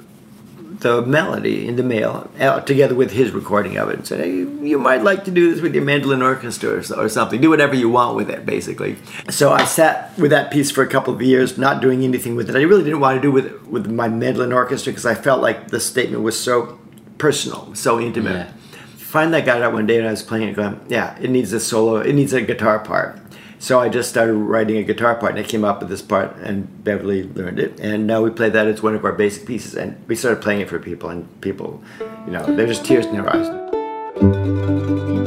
the 0.85 1.01
melody 1.01 1.67
in 1.67 1.77
the 1.77 1.83
mail 1.83 2.31
uh, 2.39 2.61
together 2.61 2.95
with 2.95 3.11
his 3.11 3.31
recording 3.31 3.79
of 3.79 3.89
it 3.89 3.97
and 3.97 4.07
said, 4.07 4.21
hey, 4.21 4.31
you 4.31 4.79
might 4.79 5.03
like 5.03 5.25
to 5.25 5.31
do 5.31 5.51
this 5.51 5.63
with 5.63 5.75
your 5.75 5.83
mandolin 5.83 6.21
orchestra 6.21 6.71
or, 6.71 7.05
or 7.05 7.09
something. 7.09 7.41
Do 7.41 7.49
whatever 7.49 7.75
you 7.75 7.89
want 7.89 8.17
with 8.17 8.29
it, 8.29 8.45
basically. 8.45 8.99
So 9.31 9.51
I 9.51 9.65
sat 9.65 10.17
with 10.19 10.31
that 10.31 10.53
piece 10.53 10.71
for 10.71 10.83
a 10.83 10.87
couple 10.87 11.15
of 11.15 11.23
years, 11.23 11.57
not 11.57 11.81
doing 11.81 12.05
anything 12.05 12.37
with 12.37 12.51
it. 12.51 12.55
I 12.55 12.61
really 12.61 12.85
didn't 12.85 13.01
want 13.01 13.17
to 13.17 13.23
do 13.23 13.33
with 13.33 13.67
with 13.67 13.91
my 13.91 14.09
mandolin 14.09 14.53
orchestra 14.53 14.93
because 14.93 15.07
I 15.07 15.15
felt 15.15 15.41
like 15.41 15.69
the 15.69 15.81
statement 15.81 16.23
was 16.23 16.39
so 16.39 16.79
personal, 17.17 17.75
so 17.75 17.99
intimate. 17.99 18.47
Yeah. 18.47 18.53
Finally, 18.99 19.39
I 19.39 19.41
got 19.41 19.57
it 19.57 19.63
out 19.63 19.73
one 19.73 19.87
day 19.87 19.99
and 19.99 20.07
I 20.07 20.11
was 20.11 20.23
playing 20.23 20.49
it, 20.49 20.55
going, 20.55 20.79
yeah, 20.89 21.17
it 21.19 21.31
needs 21.31 21.51
a 21.55 21.61
solo, 21.61 21.97
it 21.97 22.13
needs 22.13 22.35
a 22.35 22.43
guitar 22.43 22.79
part. 22.79 23.19
So 23.65 23.81
I 23.81 23.89
just 23.89 24.11
started 24.11 24.35
writing 24.35 24.77
a 24.77 24.83
guitar 24.83 25.15
part, 25.15 25.37
and 25.37 25.41
I 25.43 25.49
came 25.49 25.65
up 25.65 25.81
with 25.81 25.89
this 25.89 26.03
part, 26.03 26.37
and 26.37 26.85
Beverly 26.85 27.23
learned 27.23 27.59
it, 27.59 27.81
and 27.81 28.07
now 28.07 28.21
we 28.21 28.29
play 28.29 28.51
that 28.51 28.67
as 28.67 28.83
one 28.83 28.95
of 28.95 29.07
our 29.07 29.13
basic 29.13 29.47
pieces, 29.47 29.75
and 29.75 29.97
we 30.07 30.17
started 30.17 30.43
playing 30.43 30.61
it 30.61 30.69
for 30.69 30.79
people, 30.79 31.09
and 31.09 31.41
people, 31.41 31.83
you 32.27 32.33
know, 32.33 32.45
they're 32.45 32.67
just 32.67 32.85
tears 32.85 33.07
in 33.07 33.15
their 33.15 33.27
eyes. 33.27 35.24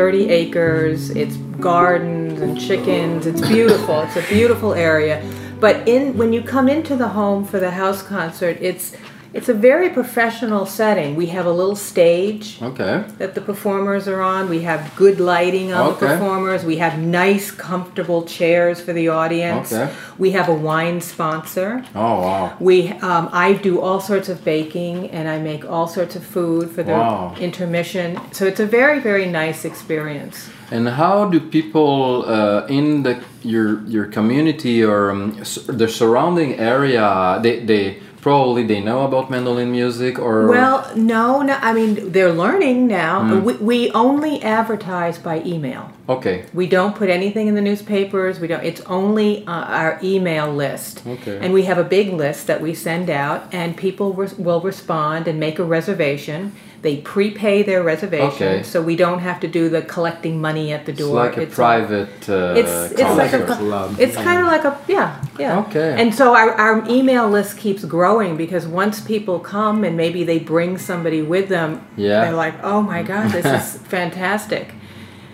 30 0.00 0.30
acres. 0.30 1.10
It's 1.10 1.36
gardens 1.60 2.40
and 2.40 2.58
chickens. 2.58 3.26
It's 3.26 3.42
beautiful. 3.46 4.00
It's 4.00 4.16
a 4.16 4.26
beautiful 4.30 4.72
area. 4.72 5.22
But 5.60 5.86
in 5.86 6.16
when 6.16 6.32
you 6.32 6.40
come 6.40 6.70
into 6.70 6.96
the 6.96 7.08
home 7.08 7.44
for 7.44 7.60
the 7.60 7.70
house 7.70 8.02
concert, 8.02 8.56
it's 8.62 8.96
it's 9.32 9.48
a 9.48 9.54
very 9.54 9.88
professional 9.90 10.66
setting. 10.66 11.14
We 11.14 11.26
have 11.26 11.46
a 11.46 11.52
little 11.52 11.76
stage 11.76 12.58
Okay. 12.60 13.04
that 13.18 13.34
the 13.34 13.40
performers 13.40 14.08
are 14.08 14.20
on. 14.20 14.48
We 14.48 14.62
have 14.62 14.90
good 14.96 15.20
lighting 15.20 15.72
on 15.72 15.82
Okay. 15.92 16.00
the 16.00 16.06
performers. 16.06 16.64
We 16.64 16.76
have 16.78 16.98
nice, 16.98 17.50
comfortable 17.50 18.22
chairs 18.24 18.80
for 18.80 18.92
the 18.92 19.08
audience. 19.08 19.72
Okay. 19.72 19.90
We 20.18 20.32
have 20.32 20.48
a 20.48 20.54
wine 20.54 21.00
sponsor. 21.00 21.84
Oh 21.94 22.20
wow. 22.20 22.52
We, 22.58 22.88
um, 23.02 23.28
I 23.32 23.52
do 23.52 23.80
all 23.80 24.00
sorts 24.00 24.28
of 24.28 24.44
baking 24.44 25.10
and 25.10 25.28
I 25.28 25.38
make 25.38 25.64
all 25.64 25.86
sorts 25.86 26.16
of 26.16 26.24
food 26.24 26.70
for 26.70 26.82
the 26.82 26.92
Wow. 26.92 27.34
intermission. 27.40 28.18
So 28.32 28.46
it's 28.46 28.60
a 28.60 28.66
very, 28.66 28.98
very 29.00 29.26
nice 29.26 29.64
experience. 29.64 30.48
And 30.72 30.88
how 30.88 31.24
do 31.24 31.40
people 31.40 32.24
uh, 32.26 32.66
in 32.68 33.02
the 33.02 33.14
your 33.42 33.80
your 33.86 34.04
community 34.06 34.84
or 34.84 35.10
um, 35.10 35.34
the 35.66 35.88
surrounding 35.88 36.58
area 36.58 37.38
they 37.42 37.60
they 37.64 37.84
probably 38.20 38.64
they 38.64 38.80
know 38.80 39.04
about 39.04 39.30
mandolin 39.30 39.70
music 39.72 40.18
or 40.18 40.46
Well, 40.48 40.90
no, 40.96 41.42
no. 41.42 41.54
I 41.60 41.72
mean, 41.72 42.12
they're 42.12 42.32
learning 42.32 42.86
now. 42.86 43.20
Hmm. 43.22 43.44
We, 43.44 43.52
we 43.54 43.90
only 43.92 44.42
advertise 44.42 45.18
by 45.18 45.42
email. 45.44 45.90
okay 46.08 46.44
We 46.52 46.66
don't 46.66 46.94
put 46.96 47.08
anything 47.08 47.46
in 47.48 47.54
the 47.54 47.60
newspapers. 47.62 48.40
We 48.40 48.48
don't. 48.48 48.64
It's 48.64 48.80
only 48.82 49.46
uh, 49.46 49.52
our 49.80 49.98
email 50.02 50.52
list. 50.52 51.02
Okay. 51.06 51.38
And 51.40 51.52
we 51.52 51.62
have 51.64 51.78
a 51.78 51.84
big 51.84 52.12
list 52.12 52.46
that 52.46 52.60
we 52.60 52.74
send 52.74 53.08
out, 53.10 53.40
and 53.52 53.76
people 53.76 54.12
res- 54.12 54.38
will 54.38 54.60
respond 54.60 55.28
and 55.28 55.38
make 55.40 55.58
a 55.58 55.64
reservation. 55.64 56.52
They 56.82 56.96
prepay 56.96 57.62
their 57.62 57.82
reservation, 57.82 58.48
Okay. 58.48 58.62
so 58.62 58.80
we 58.80 58.96
don't 58.96 59.18
have 59.18 59.38
to 59.40 59.48
do 59.48 59.68
the 59.68 59.82
collecting 59.82 60.40
money 60.40 60.72
at 60.72 60.86
the 60.86 60.92
door. 60.92 61.08
it's 61.08 61.10
door. 61.10 61.24
like 61.26 61.36
a 61.36 61.42
It's- 61.42 61.54
private 61.54 62.28
uh, 62.28 62.54
It's 62.60 62.92
it's 62.92 63.16
like 63.22 63.34
a 63.34 63.44
club. 63.44 63.96
It's 63.98 64.16
kind 64.16 64.40
of 64.40 64.46
like 64.46 64.64
a 64.64 64.78
yeah 64.88 65.10
yeah. 65.38 65.58
Okay. 65.64 65.90
And 66.00 66.14
so 66.14 66.34
our, 66.34 66.50
our 66.64 66.88
email 66.88 67.28
list 67.28 67.58
keeps 67.58 67.84
growing 67.84 68.36
because 68.36 68.66
once 68.66 68.98
people 69.00 69.38
come 69.40 69.84
and 69.84 69.94
maybe 69.96 70.24
they 70.24 70.38
bring 70.38 70.78
somebody 70.78 71.20
with 71.22 71.48
them, 71.48 71.70
Yeah. 71.96 72.22
they're 72.22 72.40
like, 72.46 72.54
oh 72.64 72.80
my 72.80 73.02
god, 73.02 73.30
this 73.30 73.44
is 73.44 73.76
fantastic. 73.96 74.66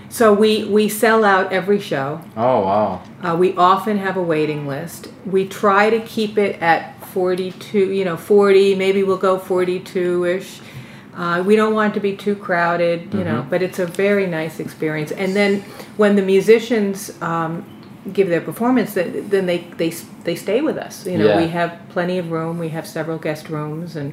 So 0.08 0.32
we 0.42 0.64
we 0.64 0.88
sell 0.88 1.24
out 1.24 1.52
every 1.52 1.78
show. 1.80 2.08
oh 2.36 2.60
wow 2.68 3.02
Uh, 3.22 3.36
we 3.42 3.48
often 3.56 3.98
have 3.98 4.16
a 4.16 4.22
waiting 4.34 4.66
list. 4.66 5.08
We 5.24 5.46
try 5.46 5.90
to 5.90 6.00
keep 6.00 6.38
it 6.38 6.60
at 6.60 6.80
42, 7.14 7.92
you 7.98 8.04
know, 8.04 8.16
40, 8.16 8.74
maybe 8.74 9.02
we'll 9.02 9.16
go 9.30 9.38
42 9.38 10.24
ish. 10.24 10.60
Uh, 11.16 11.42
we 11.42 11.56
don't 11.56 11.72
want 11.74 11.92
it 11.92 11.94
to 11.94 12.00
be 12.00 12.14
too 12.14 12.36
crowded, 12.36 13.12
you 13.14 13.24
know, 13.24 13.46
but 13.48 13.62
it's 13.62 13.78
a 13.78 13.86
very 13.86 14.26
nice 14.26 14.60
experience. 14.60 15.10
And 15.12 15.34
then 15.34 15.60
when 15.96 16.14
the 16.14 16.22
musicians 16.22 17.10
um, 17.22 17.64
give 18.12 18.28
their 18.28 18.42
performance, 18.42 18.92
th- 18.94 19.24
then 19.30 19.46
they, 19.46 19.58
they, 19.78 19.90
they 20.24 20.34
stay 20.34 20.60
with 20.60 20.76
us. 20.76 21.06
You 21.06 21.16
know, 21.18 21.26
Yeah. 21.28 21.40
we 21.40 21.48
have 21.48 21.78
plenty 21.88 22.18
of 22.18 22.30
room, 22.30 22.58
we 22.58 22.68
have 22.68 22.86
several 22.86 23.16
guest 23.18 23.48
rooms, 23.48 23.96
and 23.96 24.12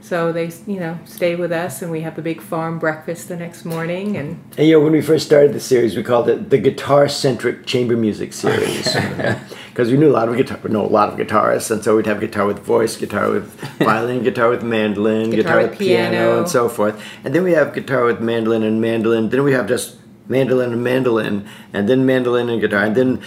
so 0.00 0.32
they, 0.32 0.50
you 0.66 0.80
know, 0.80 0.98
stay 1.04 1.36
with 1.36 1.52
us, 1.52 1.82
and 1.82 1.90
we 1.90 2.00
have 2.00 2.16
a 2.16 2.22
big 2.22 2.40
farm 2.40 2.78
breakfast 2.78 3.28
the 3.28 3.36
next 3.36 3.66
morning. 3.66 4.16
And 4.16 4.40
And 4.56 4.66
you 4.66 4.72
know, 4.74 4.80
when 4.80 4.92
we 4.92 5.02
first 5.02 5.26
started 5.26 5.52
the 5.52 5.60
series, 5.60 5.94
we 5.94 6.02
called 6.02 6.30
it 6.30 6.48
the 6.48 6.56
guitar-centric 6.56 7.66
chamber 7.66 7.96
music 7.98 8.32
series 8.32 8.96
because 9.70 9.90
we 9.90 9.96
knew 9.96 10.10
a 10.10 10.12
lot 10.12 10.28
of 10.28 10.36
guitar, 10.36 10.58
know 10.68 10.84
a 10.84 10.86
lot 10.86 11.08
of 11.08 11.18
guitarists, 11.18 11.70
and 11.70 11.82
so 11.82 11.96
we'd 11.96 12.06
have 12.06 12.20
guitar 12.20 12.44
with 12.46 12.58
voice, 12.58 12.96
guitar 12.96 13.30
with 13.30 13.48
violin, 13.78 14.22
guitar 14.22 14.50
with 14.50 14.62
mandolin, 14.62 15.30
guitar, 15.30 15.62
with 15.62 15.78
piano. 15.78 16.38
and 16.38 16.48
so 16.48 16.68
forth. 16.68 17.00
And 17.24 17.34
then 17.34 17.42
we 17.44 17.52
have 17.52 17.72
guitar 17.72 18.04
with 18.04 18.20
mandolin 18.20 18.62
and 18.62 18.80
mandolin. 18.80 19.30
Then 19.30 19.42
we 19.44 19.52
have 19.52 19.66
just 19.68 19.96
mandolin 20.28 20.72
and 20.72 20.84
mandolin, 20.84 21.48
and 21.72 21.88
then 21.88 22.04
mandolin 22.06 22.48
and 22.50 22.60
guitar, 22.60 22.84
and 22.84 22.94
then. 22.96 23.20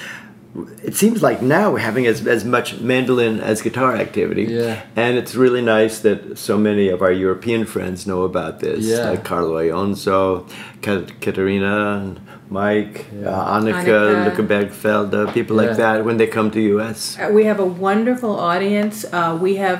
It 0.83 0.95
seems 0.95 1.23
like 1.23 1.41
now 1.41 1.71
we're 1.71 1.79
having 1.79 2.05
as, 2.05 2.27
as 2.27 2.45
much 2.45 2.79
mandolin 2.79 3.39
as 3.39 3.63
guitar 3.63 3.95
activity. 3.95 4.43
Yeah. 4.43 4.83
And 4.95 5.17
it's 5.17 5.33
really 5.33 5.63
nice 5.63 6.01
that 6.01 6.37
so 6.37 6.59
many 6.59 6.89
of 6.89 7.01
our 7.01 7.11
European 7.11 7.65
friends 7.65 8.05
know 8.05 8.21
about 8.21 8.59
this. 8.59 8.85
Yeah. 8.85 9.09
Like 9.09 9.23
Carlo 9.23 9.55
Aonzo, 9.57 10.47
Ka- 10.83 11.07
Katerina, 11.21 12.21
and 12.55 12.85
Mike, 12.85 13.05
uh, 13.25 13.59
Annika, 13.59 14.35
Annika. 14.35 15.09
Luca 15.11 15.23
uh, 15.23 15.31
people 15.31 15.55
Yeah. 15.61 15.67
like 15.67 15.77
that 15.77 16.05
when 16.05 16.17
they 16.17 16.27
come 16.27 16.51
to 16.51 16.59
US. 16.77 17.17
Uh, 17.19 17.29
We 17.31 17.45
have 17.45 17.59
a 17.59 17.65
wonderful 17.65 18.39
audience. 18.39 19.05
Uh, 19.11 19.37
we 19.41 19.55
have 19.55 19.79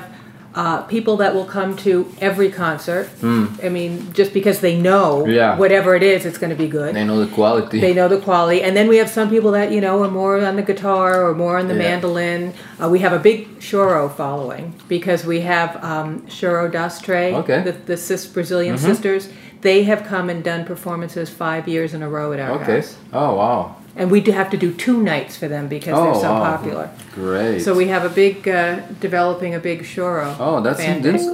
uh, 0.54 0.82
people 0.82 1.16
that 1.16 1.34
will 1.34 1.44
come 1.44 1.76
to 1.76 2.06
every 2.20 2.48
concert. 2.48 3.08
I 3.22 3.68
mean, 3.68 4.12
just 4.12 4.32
because 4.32 4.60
they 4.60 4.76
know. 4.78 5.26
Yeah. 5.26 5.56
whatever 5.58 5.96
it 5.96 6.02
is, 6.02 6.24
it's 6.24 6.38
going 6.38 6.50
to 6.50 6.56
be 6.56 6.68
good. 6.68 6.94
they 6.94 7.04
know 7.04 7.18
the 7.18 7.32
quality 7.34 7.80
They 7.80 7.92
know 7.92 8.08
the 8.08 8.20
quality. 8.20 8.62
And 8.62 8.76
then 8.76 8.86
we 8.88 8.98
have 8.98 9.10
some 9.10 9.28
people 9.28 9.50
that, 9.52 9.72
you 9.72 9.80
know, 9.80 10.02
are 10.04 10.10
more 10.10 10.38
on 10.44 10.54
the 10.56 10.62
guitar 10.62 11.24
or 11.26 11.34
more 11.34 11.58
on 11.58 11.66
the 11.66 11.74
Yeah. 11.74 11.88
mandolin. 11.88 12.52
Uh, 12.80 12.88
we 12.88 13.00
have 13.00 13.12
a 13.12 13.18
big 13.18 13.58
choro 13.58 14.08
following 14.08 14.74
because 14.88 15.26
we 15.26 15.40
have 15.40 15.70
um, 15.82 16.22
Choro 16.28 16.70
das 16.70 17.00
3, 17.00 17.34
Okay. 17.34 17.54
Mm-hmm. 17.54 17.64
the, 17.64 17.72
the 17.86 17.96
sis, 17.96 18.26
Brazilian 18.26 18.78
sisters. 18.78 19.28
They 19.64 19.84
have 19.90 20.00
come 20.12 20.26
and 20.32 20.40
done 20.44 20.62
performances 20.72 21.26
five 21.30 21.64
years 21.74 21.90
in 21.96 22.00
a 22.02 22.08
row 22.16 22.28
at 22.34 22.40
our 22.44 22.52
okay 22.60 22.76
house. 22.80 22.90
oh 23.12 23.32
wow 23.40 23.60
And 23.96 24.10
we 24.14 24.20
do 24.26 24.30
have 24.40 24.50
to 24.54 24.58
do 24.64 24.68
two 24.86 24.98
nights 25.12 25.34
for 25.40 25.48
them 25.54 25.64
because 25.76 25.94
oh 25.96 26.04
they're 26.04 26.22
so 26.28 26.32
wow. 26.32 26.56
popular. 26.56 26.86
great 27.14 27.60
So 27.66 27.70
we 27.82 27.86
have 27.94 28.04
a 28.10 28.12
big, 28.22 28.34
uh, 28.48 28.80
developing 29.00 29.52
a 29.54 29.60
big 29.70 29.78
choro. 29.92 30.28
oh 30.46 30.60
that's 30.64 30.82
that's 31.06 31.26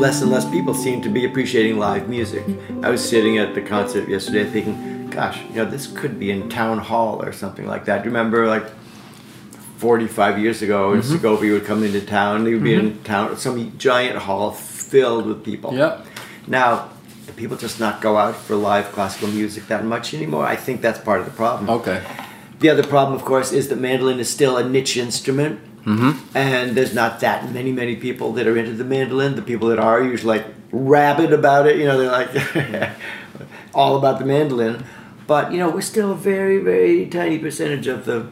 less 0.00 0.22
and 0.22 0.30
less 0.30 0.48
people 0.48 0.72
seem 0.72 1.02
to 1.02 1.10
be 1.10 1.26
appreciating 1.26 1.78
live 1.78 2.08
music. 2.08 2.42
I 2.82 2.88
was 2.88 3.06
sitting 3.06 3.36
at 3.36 3.54
the 3.54 3.60
concert 3.60 4.08
yesterday 4.08 4.48
thinking, 4.48 5.10
gosh, 5.10 5.38
you 5.50 5.56
know, 5.56 5.66
this 5.66 5.86
could 5.86 6.18
be 6.18 6.30
in 6.30 6.48
town 6.48 6.78
hall 6.78 7.22
or 7.22 7.32
something 7.32 7.66
like 7.66 7.84
that. 7.84 7.98
Do 7.98 8.08
you 8.08 8.16
remember 8.16 8.46
like 8.46 8.64
45 9.76 10.38
years 10.38 10.62
ago, 10.62 10.92
mm-hmm. 10.92 11.02
Segovia 11.02 11.52
would 11.52 11.66
come 11.66 11.84
into 11.84 12.00
town, 12.00 12.44
they 12.44 12.54
would 12.54 12.64
be 12.64 12.72
mm-hmm. 12.72 12.86
in 12.98 13.02
town, 13.04 13.36
some 13.36 13.76
giant 13.76 14.16
hall 14.16 14.52
filled 14.52 15.26
with 15.26 15.44
people. 15.44 15.74
Yep. 15.74 16.06
Now, 16.46 16.88
people 17.36 17.58
just 17.58 17.78
not 17.78 18.00
go 18.00 18.16
out 18.16 18.36
for 18.36 18.56
live 18.56 18.86
classical 18.92 19.28
music 19.28 19.66
that 19.66 19.84
much 19.84 20.14
anymore. 20.14 20.46
I 20.46 20.56
think 20.56 20.80
that's 20.80 20.98
part 20.98 21.20
of 21.20 21.26
the 21.26 21.32
problem. 21.32 21.68
Okay. 21.68 22.02
The 22.60 22.70
other 22.70 22.82
problem, 22.86 23.18
of 23.18 23.24
course, 23.24 23.52
is 23.52 23.68
that 23.68 23.78
mandolin 23.78 24.18
is 24.18 24.30
still 24.30 24.56
a 24.56 24.66
niche 24.66 24.96
instrument. 24.96 25.60
Mm-hmm. 25.84 26.36
And 26.36 26.76
there's 26.76 26.94
not 26.94 27.20
that 27.20 27.52
many, 27.52 27.72
many 27.72 27.96
people 27.96 28.32
that 28.34 28.46
are 28.46 28.56
into 28.56 28.72
the 28.72 28.84
mandolin. 28.84 29.34
The 29.34 29.42
people 29.42 29.68
that 29.68 29.78
are 29.78 30.02
usually 30.02 30.38
like 30.38 30.46
rabid 30.72 31.32
about 31.32 31.66
it. 31.66 31.76
You 31.76 31.86
know, 31.86 31.98
they're 31.98 32.10
like 32.10 32.92
all 33.74 33.96
about 33.96 34.18
the 34.18 34.26
mandolin. 34.26 34.84
But 35.26 35.52
you 35.52 35.58
know, 35.58 35.70
we're 35.70 35.80
still 35.80 36.12
a 36.12 36.16
very, 36.16 36.58
very 36.58 37.06
tiny 37.06 37.38
percentage 37.38 37.86
of 37.86 38.04
the 38.04 38.28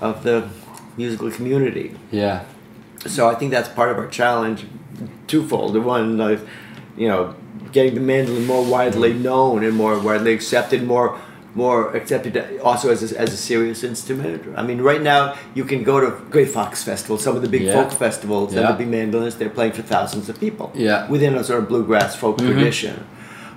of 0.00 0.22
the 0.22 0.48
musical 0.96 1.30
community. 1.30 1.96
Yeah. 2.10 2.44
So 3.06 3.28
I 3.28 3.34
think 3.34 3.50
that's 3.50 3.68
part 3.68 3.90
of 3.90 3.98
our 3.98 4.08
challenge, 4.08 4.66
twofold. 5.26 5.74
The 5.74 5.80
one, 5.80 6.20
uh, 6.20 6.40
you 6.96 7.08
know, 7.08 7.34
getting 7.72 7.94
the 7.94 8.00
mandolin 8.00 8.46
more 8.46 8.64
widely 8.64 9.12
known 9.12 9.64
and 9.64 9.74
more 9.74 9.98
widely 9.98 10.32
accepted, 10.32 10.82
more 10.82 11.18
more 11.56 11.96
accepted 11.96 12.60
also 12.60 12.90
as 12.90 13.10
a, 13.10 13.18
as 13.18 13.32
a 13.32 13.36
serious 13.36 13.82
instrument. 13.82 14.46
I 14.56 14.62
mean, 14.62 14.82
right 14.82 15.00
now 15.00 15.36
you 15.54 15.64
can 15.64 15.82
go 15.82 15.98
to 16.00 16.10
Grey 16.30 16.44
Fox 16.44 16.84
Festival, 16.84 17.16
some 17.16 17.34
of 17.34 17.40
the 17.40 17.48
big 17.48 17.62
yeah. 17.62 17.72
folk 17.72 17.98
festivals, 17.98 18.52
yeah. 18.52 18.60
and 18.60 18.68
the 18.68 18.78
big 18.78 18.88
mandolins, 18.88 19.36
they're 19.36 19.48
playing 19.48 19.72
for 19.72 19.82
thousands 19.82 20.28
of 20.28 20.38
people 20.38 20.70
yeah. 20.74 21.08
within 21.08 21.34
a 21.34 21.42
sort 21.42 21.62
of 21.62 21.68
bluegrass 21.68 22.14
folk 22.14 22.36
mm-hmm. 22.36 22.52
tradition. 22.52 23.06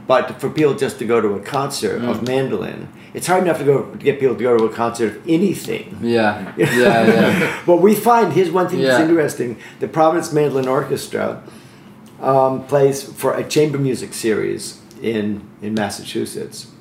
But 0.07 0.39
for 0.39 0.49
people 0.49 0.73
just 0.73 0.97
to 0.99 1.05
go 1.05 1.21
to 1.21 1.33
a 1.35 1.39
concert 1.41 2.01
mm. 2.01 2.09
of 2.09 2.25
mandolin, 2.25 2.87
it's 3.13 3.27
hard 3.27 3.43
enough 3.43 3.59
to 3.59 3.63
go 3.63 3.91
to 3.91 3.97
get 3.97 4.19
people 4.19 4.35
to 4.35 4.41
go 4.41 4.57
to 4.57 4.63
a 4.63 4.73
concert 4.73 5.17
of 5.17 5.29
anything. 5.29 5.99
Yeah, 6.01 6.51
yeah, 6.57 7.05
yeah. 7.05 7.61
what 7.65 7.81
we 7.81 7.93
find 7.93 8.33
here's 8.33 8.49
one 8.49 8.67
thing 8.69 8.79
yeah. 8.79 8.87
that's 8.87 9.07
interesting: 9.07 9.57
the 9.79 9.87
Providence 9.87 10.33
Mandolin 10.33 10.67
Orchestra 10.67 11.43
um, 12.21 12.65
plays 12.65 13.03
for 13.03 13.35
a 13.35 13.47
chamber 13.47 13.77
music 13.77 14.15
series 14.15 14.81
in 14.99 15.47
in 15.61 15.75
Massachusetts, 15.75 16.71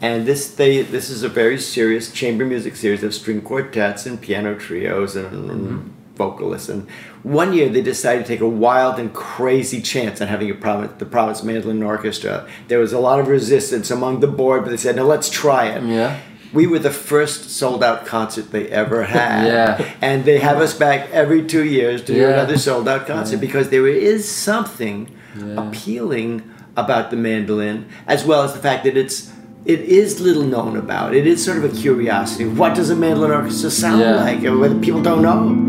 and 0.00 0.26
this 0.26 0.54
they 0.54 0.82
this 0.82 1.10
is 1.10 1.22
a 1.22 1.28
very 1.28 1.58
serious 1.58 2.12
chamber 2.12 2.44
music 2.44 2.76
series 2.76 3.02
of 3.02 3.14
string 3.14 3.40
quartets 3.40 4.06
and 4.06 4.20
piano 4.20 4.58
trios 4.58 5.16
and, 5.16 5.50
mm-hmm. 5.50 5.88
vocalists. 6.14 6.68
And 6.68 6.88
one 7.22 7.52
year 7.52 7.68
they 7.68 7.82
decided 7.82 8.26
to 8.26 8.28
take 8.28 8.40
a 8.40 8.48
wild 8.48 8.98
and 8.98 9.12
crazy 9.12 9.80
chance 9.80 10.20
on 10.20 10.28
having 10.28 10.50
a 10.50 10.54
Providence, 10.54 10.98
the 10.98 11.06
Providence 11.06 11.42
Mandolin 11.42 11.82
Orchestra. 11.82 12.48
There 12.68 12.78
was 12.78 12.92
a 12.92 12.98
lot 12.98 13.20
of 13.20 13.28
resistance 13.28 13.90
among 13.90 14.20
the 14.20 14.28
board, 14.28 14.64
but 14.64 14.70
they 14.70 14.76
said, 14.76 14.96
"No, 14.96 15.06
let's 15.06 15.30
try 15.30 15.66
it." 15.66 15.82
Yeah 15.82 16.20
we 16.52 16.66
were 16.66 16.78
the 16.78 16.90
first 16.90 17.50
sold 17.50 17.84
out 17.84 18.06
concert 18.06 18.50
they 18.50 18.68
ever 18.68 19.02
had. 19.16 19.46
yeah. 19.46 19.94
And 20.00 20.24
they 20.24 20.38
have 20.38 20.58
us 20.58 20.74
back 20.74 21.10
every 21.10 21.46
two 21.46 21.64
years 21.64 22.02
to 22.04 22.14
do 22.14 22.26
another 22.26 22.58
sold 22.58 22.88
out 22.88 23.06
concert 23.06 23.36
yeah. 23.36 23.40
because 23.40 23.70
there 23.70 23.86
is 23.86 24.26
something 24.28 25.14
yeah. 25.36 25.68
appealing 25.68 26.54
about 26.76 27.10
the 27.10 27.16
mandolin, 27.16 27.88
as 28.06 28.24
well 28.24 28.44
as 28.44 28.52
the 28.52 28.60
fact 28.60 28.84
that 28.84 28.96
it's 28.96 29.32
it 29.68 29.80
is 29.80 30.18
little 30.18 30.44
known 30.44 30.78
about. 30.78 31.14
It 31.14 31.26
is 31.26 31.44
sort 31.44 31.58
of 31.58 31.64
a 31.64 31.68
curiosity. 31.68 32.46
What 32.46 32.74
does 32.74 32.88
a 32.88 32.96
mandolin 32.96 33.32
orchestra 33.32 33.70
sound 33.70 34.00
yeah. 34.00 34.14
like? 34.14 34.40
Whether 34.42 34.80
people 34.80 35.02
don't 35.02 35.20
know. 35.20 35.66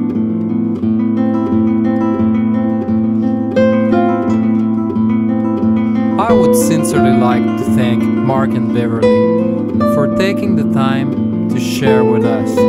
I 6.18 6.32
would 6.32 6.56
sincerely 6.56 7.20
like 7.20 7.44
to 7.44 7.66
thank 7.76 8.02
Mark 8.02 8.52
and 8.52 8.74
Beverly 8.74 9.78
for 9.94 10.16
taking 10.16 10.56
the 10.56 10.72
time 10.74 11.50
to 11.50 11.60
share 11.60 12.06
with 12.06 12.24
us. 12.24 12.58
I 12.58 12.62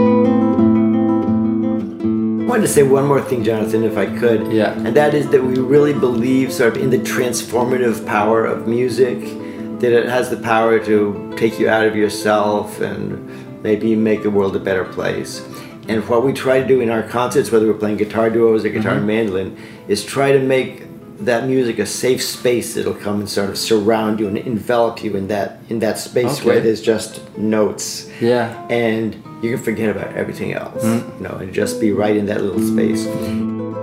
wanted 2.45 2.63
to 2.63 2.69
say 2.69 2.83
one 2.83 3.07
more 3.07 3.23
thing, 3.23 3.45
Jonathan, 3.45 3.85
if 3.85 3.97
I 3.97 4.07
could. 4.19 4.53
Yeah. 4.53 4.73
And 4.73 4.97
that 4.97 5.15
is 5.15 5.29
that 5.29 5.45
we 5.45 5.61
really 5.61 5.93
believe 5.93 6.53
sort 6.53 6.77
of 6.77 6.83
in 6.83 6.91
the 6.91 6.99
transformative 6.99 8.05
power 8.05 8.45
of 8.45 8.67
music 8.67 9.40
that 9.81 9.93
it 9.93 10.07
has 10.07 10.31
the 10.31 10.37
power 10.37 10.79
to 10.85 11.35
take 11.37 11.59
you 11.59 11.69
out 11.69 11.87
of 11.87 11.97
yourself 11.97 12.81
and 12.81 13.63
maybe 13.63 13.97
make 13.97 14.23
the 14.23 14.31
world 14.31 14.57
a 14.57 14.61
better 14.61 14.85
place. 14.85 15.41
And 15.89 16.07
what 16.09 16.25
we 16.25 16.33
try 16.33 16.61
to 16.61 16.67
do 16.67 16.81
in 16.81 16.91
our 16.91 17.03
concerts, 17.03 17.51
whether 17.51 17.67
we're 17.67 17.75
playing 17.79 17.97
guitar 17.97 18.31
duos 18.31 18.65
or 18.65 18.69
guitar 18.69 18.93
mm-hmm. 18.93 18.99
and 18.99 19.07
mandolin, 19.07 19.59
is 19.89 20.05
try 20.05 20.33
to 20.33 20.39
make 20.39 20.85
that 21.21 21.47
music 21.47 21.79
a 21.79 21.87
safe 21.87 22.23
space 22.23 22.75
that'll 22.75 22.95
come 22.95 23.21
and 23.21 23.29
sort 23.29 23.51
of 23.51 23.59
surround 23.59 24.21
you 24.21 24.29
and 24.29 24.39
envelop 24.39 25.03
you 25.05 25.17
in 25.17 25.29
that 25.29 25.59
in 25.69 25.81
that 25.81 25.99
space 25.99 26.39
okay. 26.39 26.47
where 26.47 26.61
there's 26.61 26.81
just 26.81 27.37
notes. 27.37 28.09
Yeah. 28.21 28.67
And 28.69 29.15
you 29.43 29.55
can 29.55 29.63
forget 29.63 29.95
about 29.95 30.15
everything 30.15 30.53
else. 30.53 30.83
Mm. 30.83 31.17
You 31.17 31.29
know, 31.29 31.35
and 31.37 31.53
just 31.53 31.81
be 31.81 31.93
right 31.93 32.17
in 32.17 32.27
that 32.27 32.43
little 32.43 32.63
space. 32.63 33.07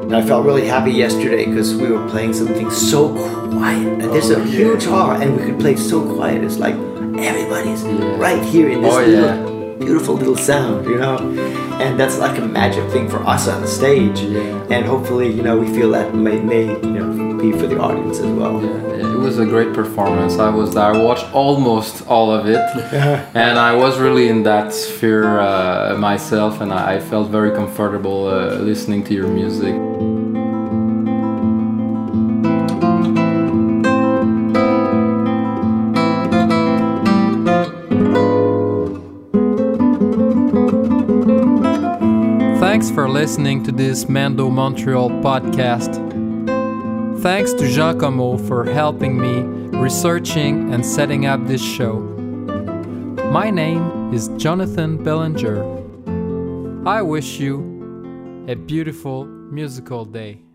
And 0.07 0.15
I 0.15 0.25
felt 0.25 0.45
really 0.45 0.65
happy 0.65 0.93
yesterday 0.93 1.43
because 1.45 1.75
we 1.75 1.91
were 1.91 2.07
playing 2.07 2.31
something 2.31 2.71
so 2.71 3.13
quiet. 3.51 3.87
And 4.01 4.03
there's 4.03 4.29
a 4.29 4.41
huge 4.41 4.85
hall, 4.85 5.11
and 5.11 5.35
we 5.35 5.43
could 5.43 5.59
play 5.59 5.75
so 5.75 6.01
quiet. 6.15 6.45
It's 6.45 6.57
like 6.57 6.75
everybody's 6.75 7.83
yeah. 7.83 8.15
right 8.15 8.41
here 8.41 8.69
in 8.69 8.83
this 8.83 8.93
oh, 8.93 9.05
little, 9.05 9.69
yeah. 9.69 9.85
beautiful 9.85 10.15
little 10.15 10.37
sound, 10.37 10.85
you 10.85 10.97
know? 10.97 11.17
And 11.81 11.99
that's 11.99 12.19
like 12.19 12.37
a 12.37 12.45
magic 12.45 12.89
thing 12.89 13.09
for 13.09 13.17
us 13.27 13.49
on 13.49 13.61
the 13.61 13.67
stage. 13.67 14.21
Yeah. 14.21 14.65
And 14.71 14.85
hopefully, 14.85 15.29
you 15.29 15.43
know, 15.43 15.57
we 15.57 15.67
feel 15.67 15.91
that 15.91 16.15
may, 16.15 16.39
may 16.39 16.67
you 16.67 16.91
know, 16.93 17.37
be 17.37 17.51
for 17.51 17.67
the 17.67 17.77
audience 17.77 18.19
as 18.19 18.27
well. 18.27 18.63
Yeah, 18.63 19.13
it 19.13 19.19
was 19.19 19.39
a 19.39 19.45
great 19.45 19.73
performance. 19.73 20.39
I 20.39 20.49
was 20.49 20.73
there. 20.73 20.85
I 20.85 21.03
watched 21.03 21.31
almost 21.33 22.07
all 22.07 22.31
of 22.31 22.47
it. 22.47 22.55
and 23.35 23.59
I 23.59 23.75
was 23.75 23.99
really 23.99 24.29
in 24.29 24.43
that 24.43 24.73
sphere 24.73 25.39
uh, 25.39 25.97
myself, 25.97 26.61
and 26.61 26.71
I, 26.73 26.97
felt 27.07 27.29
very 27.29 27.51
comfortable 27.51 28.27
uh, 28.27 28.55
listening 28.55 29.03
to 29.05 29.13
your 29.13 29.27
music. 29.27 29.75
Thanks 42.77 42.91
for 42.91 43.09
listening 43.09 43.63
to 43.63 43.71
this 43.71 44.07
Mando 44.07 44.51
Montreal 44.51 45.09
podcast. 45.09 45.95
Thanks 47.23 47.51
to 47.53 47.67
Giacomo 47.67 48.37
for 48.37 48.65
helping 48.65 49.19
me 49.19 49.39
researching 49.79 50.71
and 50.71 50.85
setting 50.85 51.25
up 51.25 51.43
this 51.47 51.59
show. 51.59 52.01
My 53.31 53.49
name 53.49 54.13
is 54.13 54.27
Jonathan 54.37 55.03
Bellinger. 55.03 55.63
I 56.87 57.01
wish 57.01 57.39
you 57.39 58.45
a 58.47 58.53
beautiful 58.53 59.25
musical 59.25 60.05
day. 60.05 60.46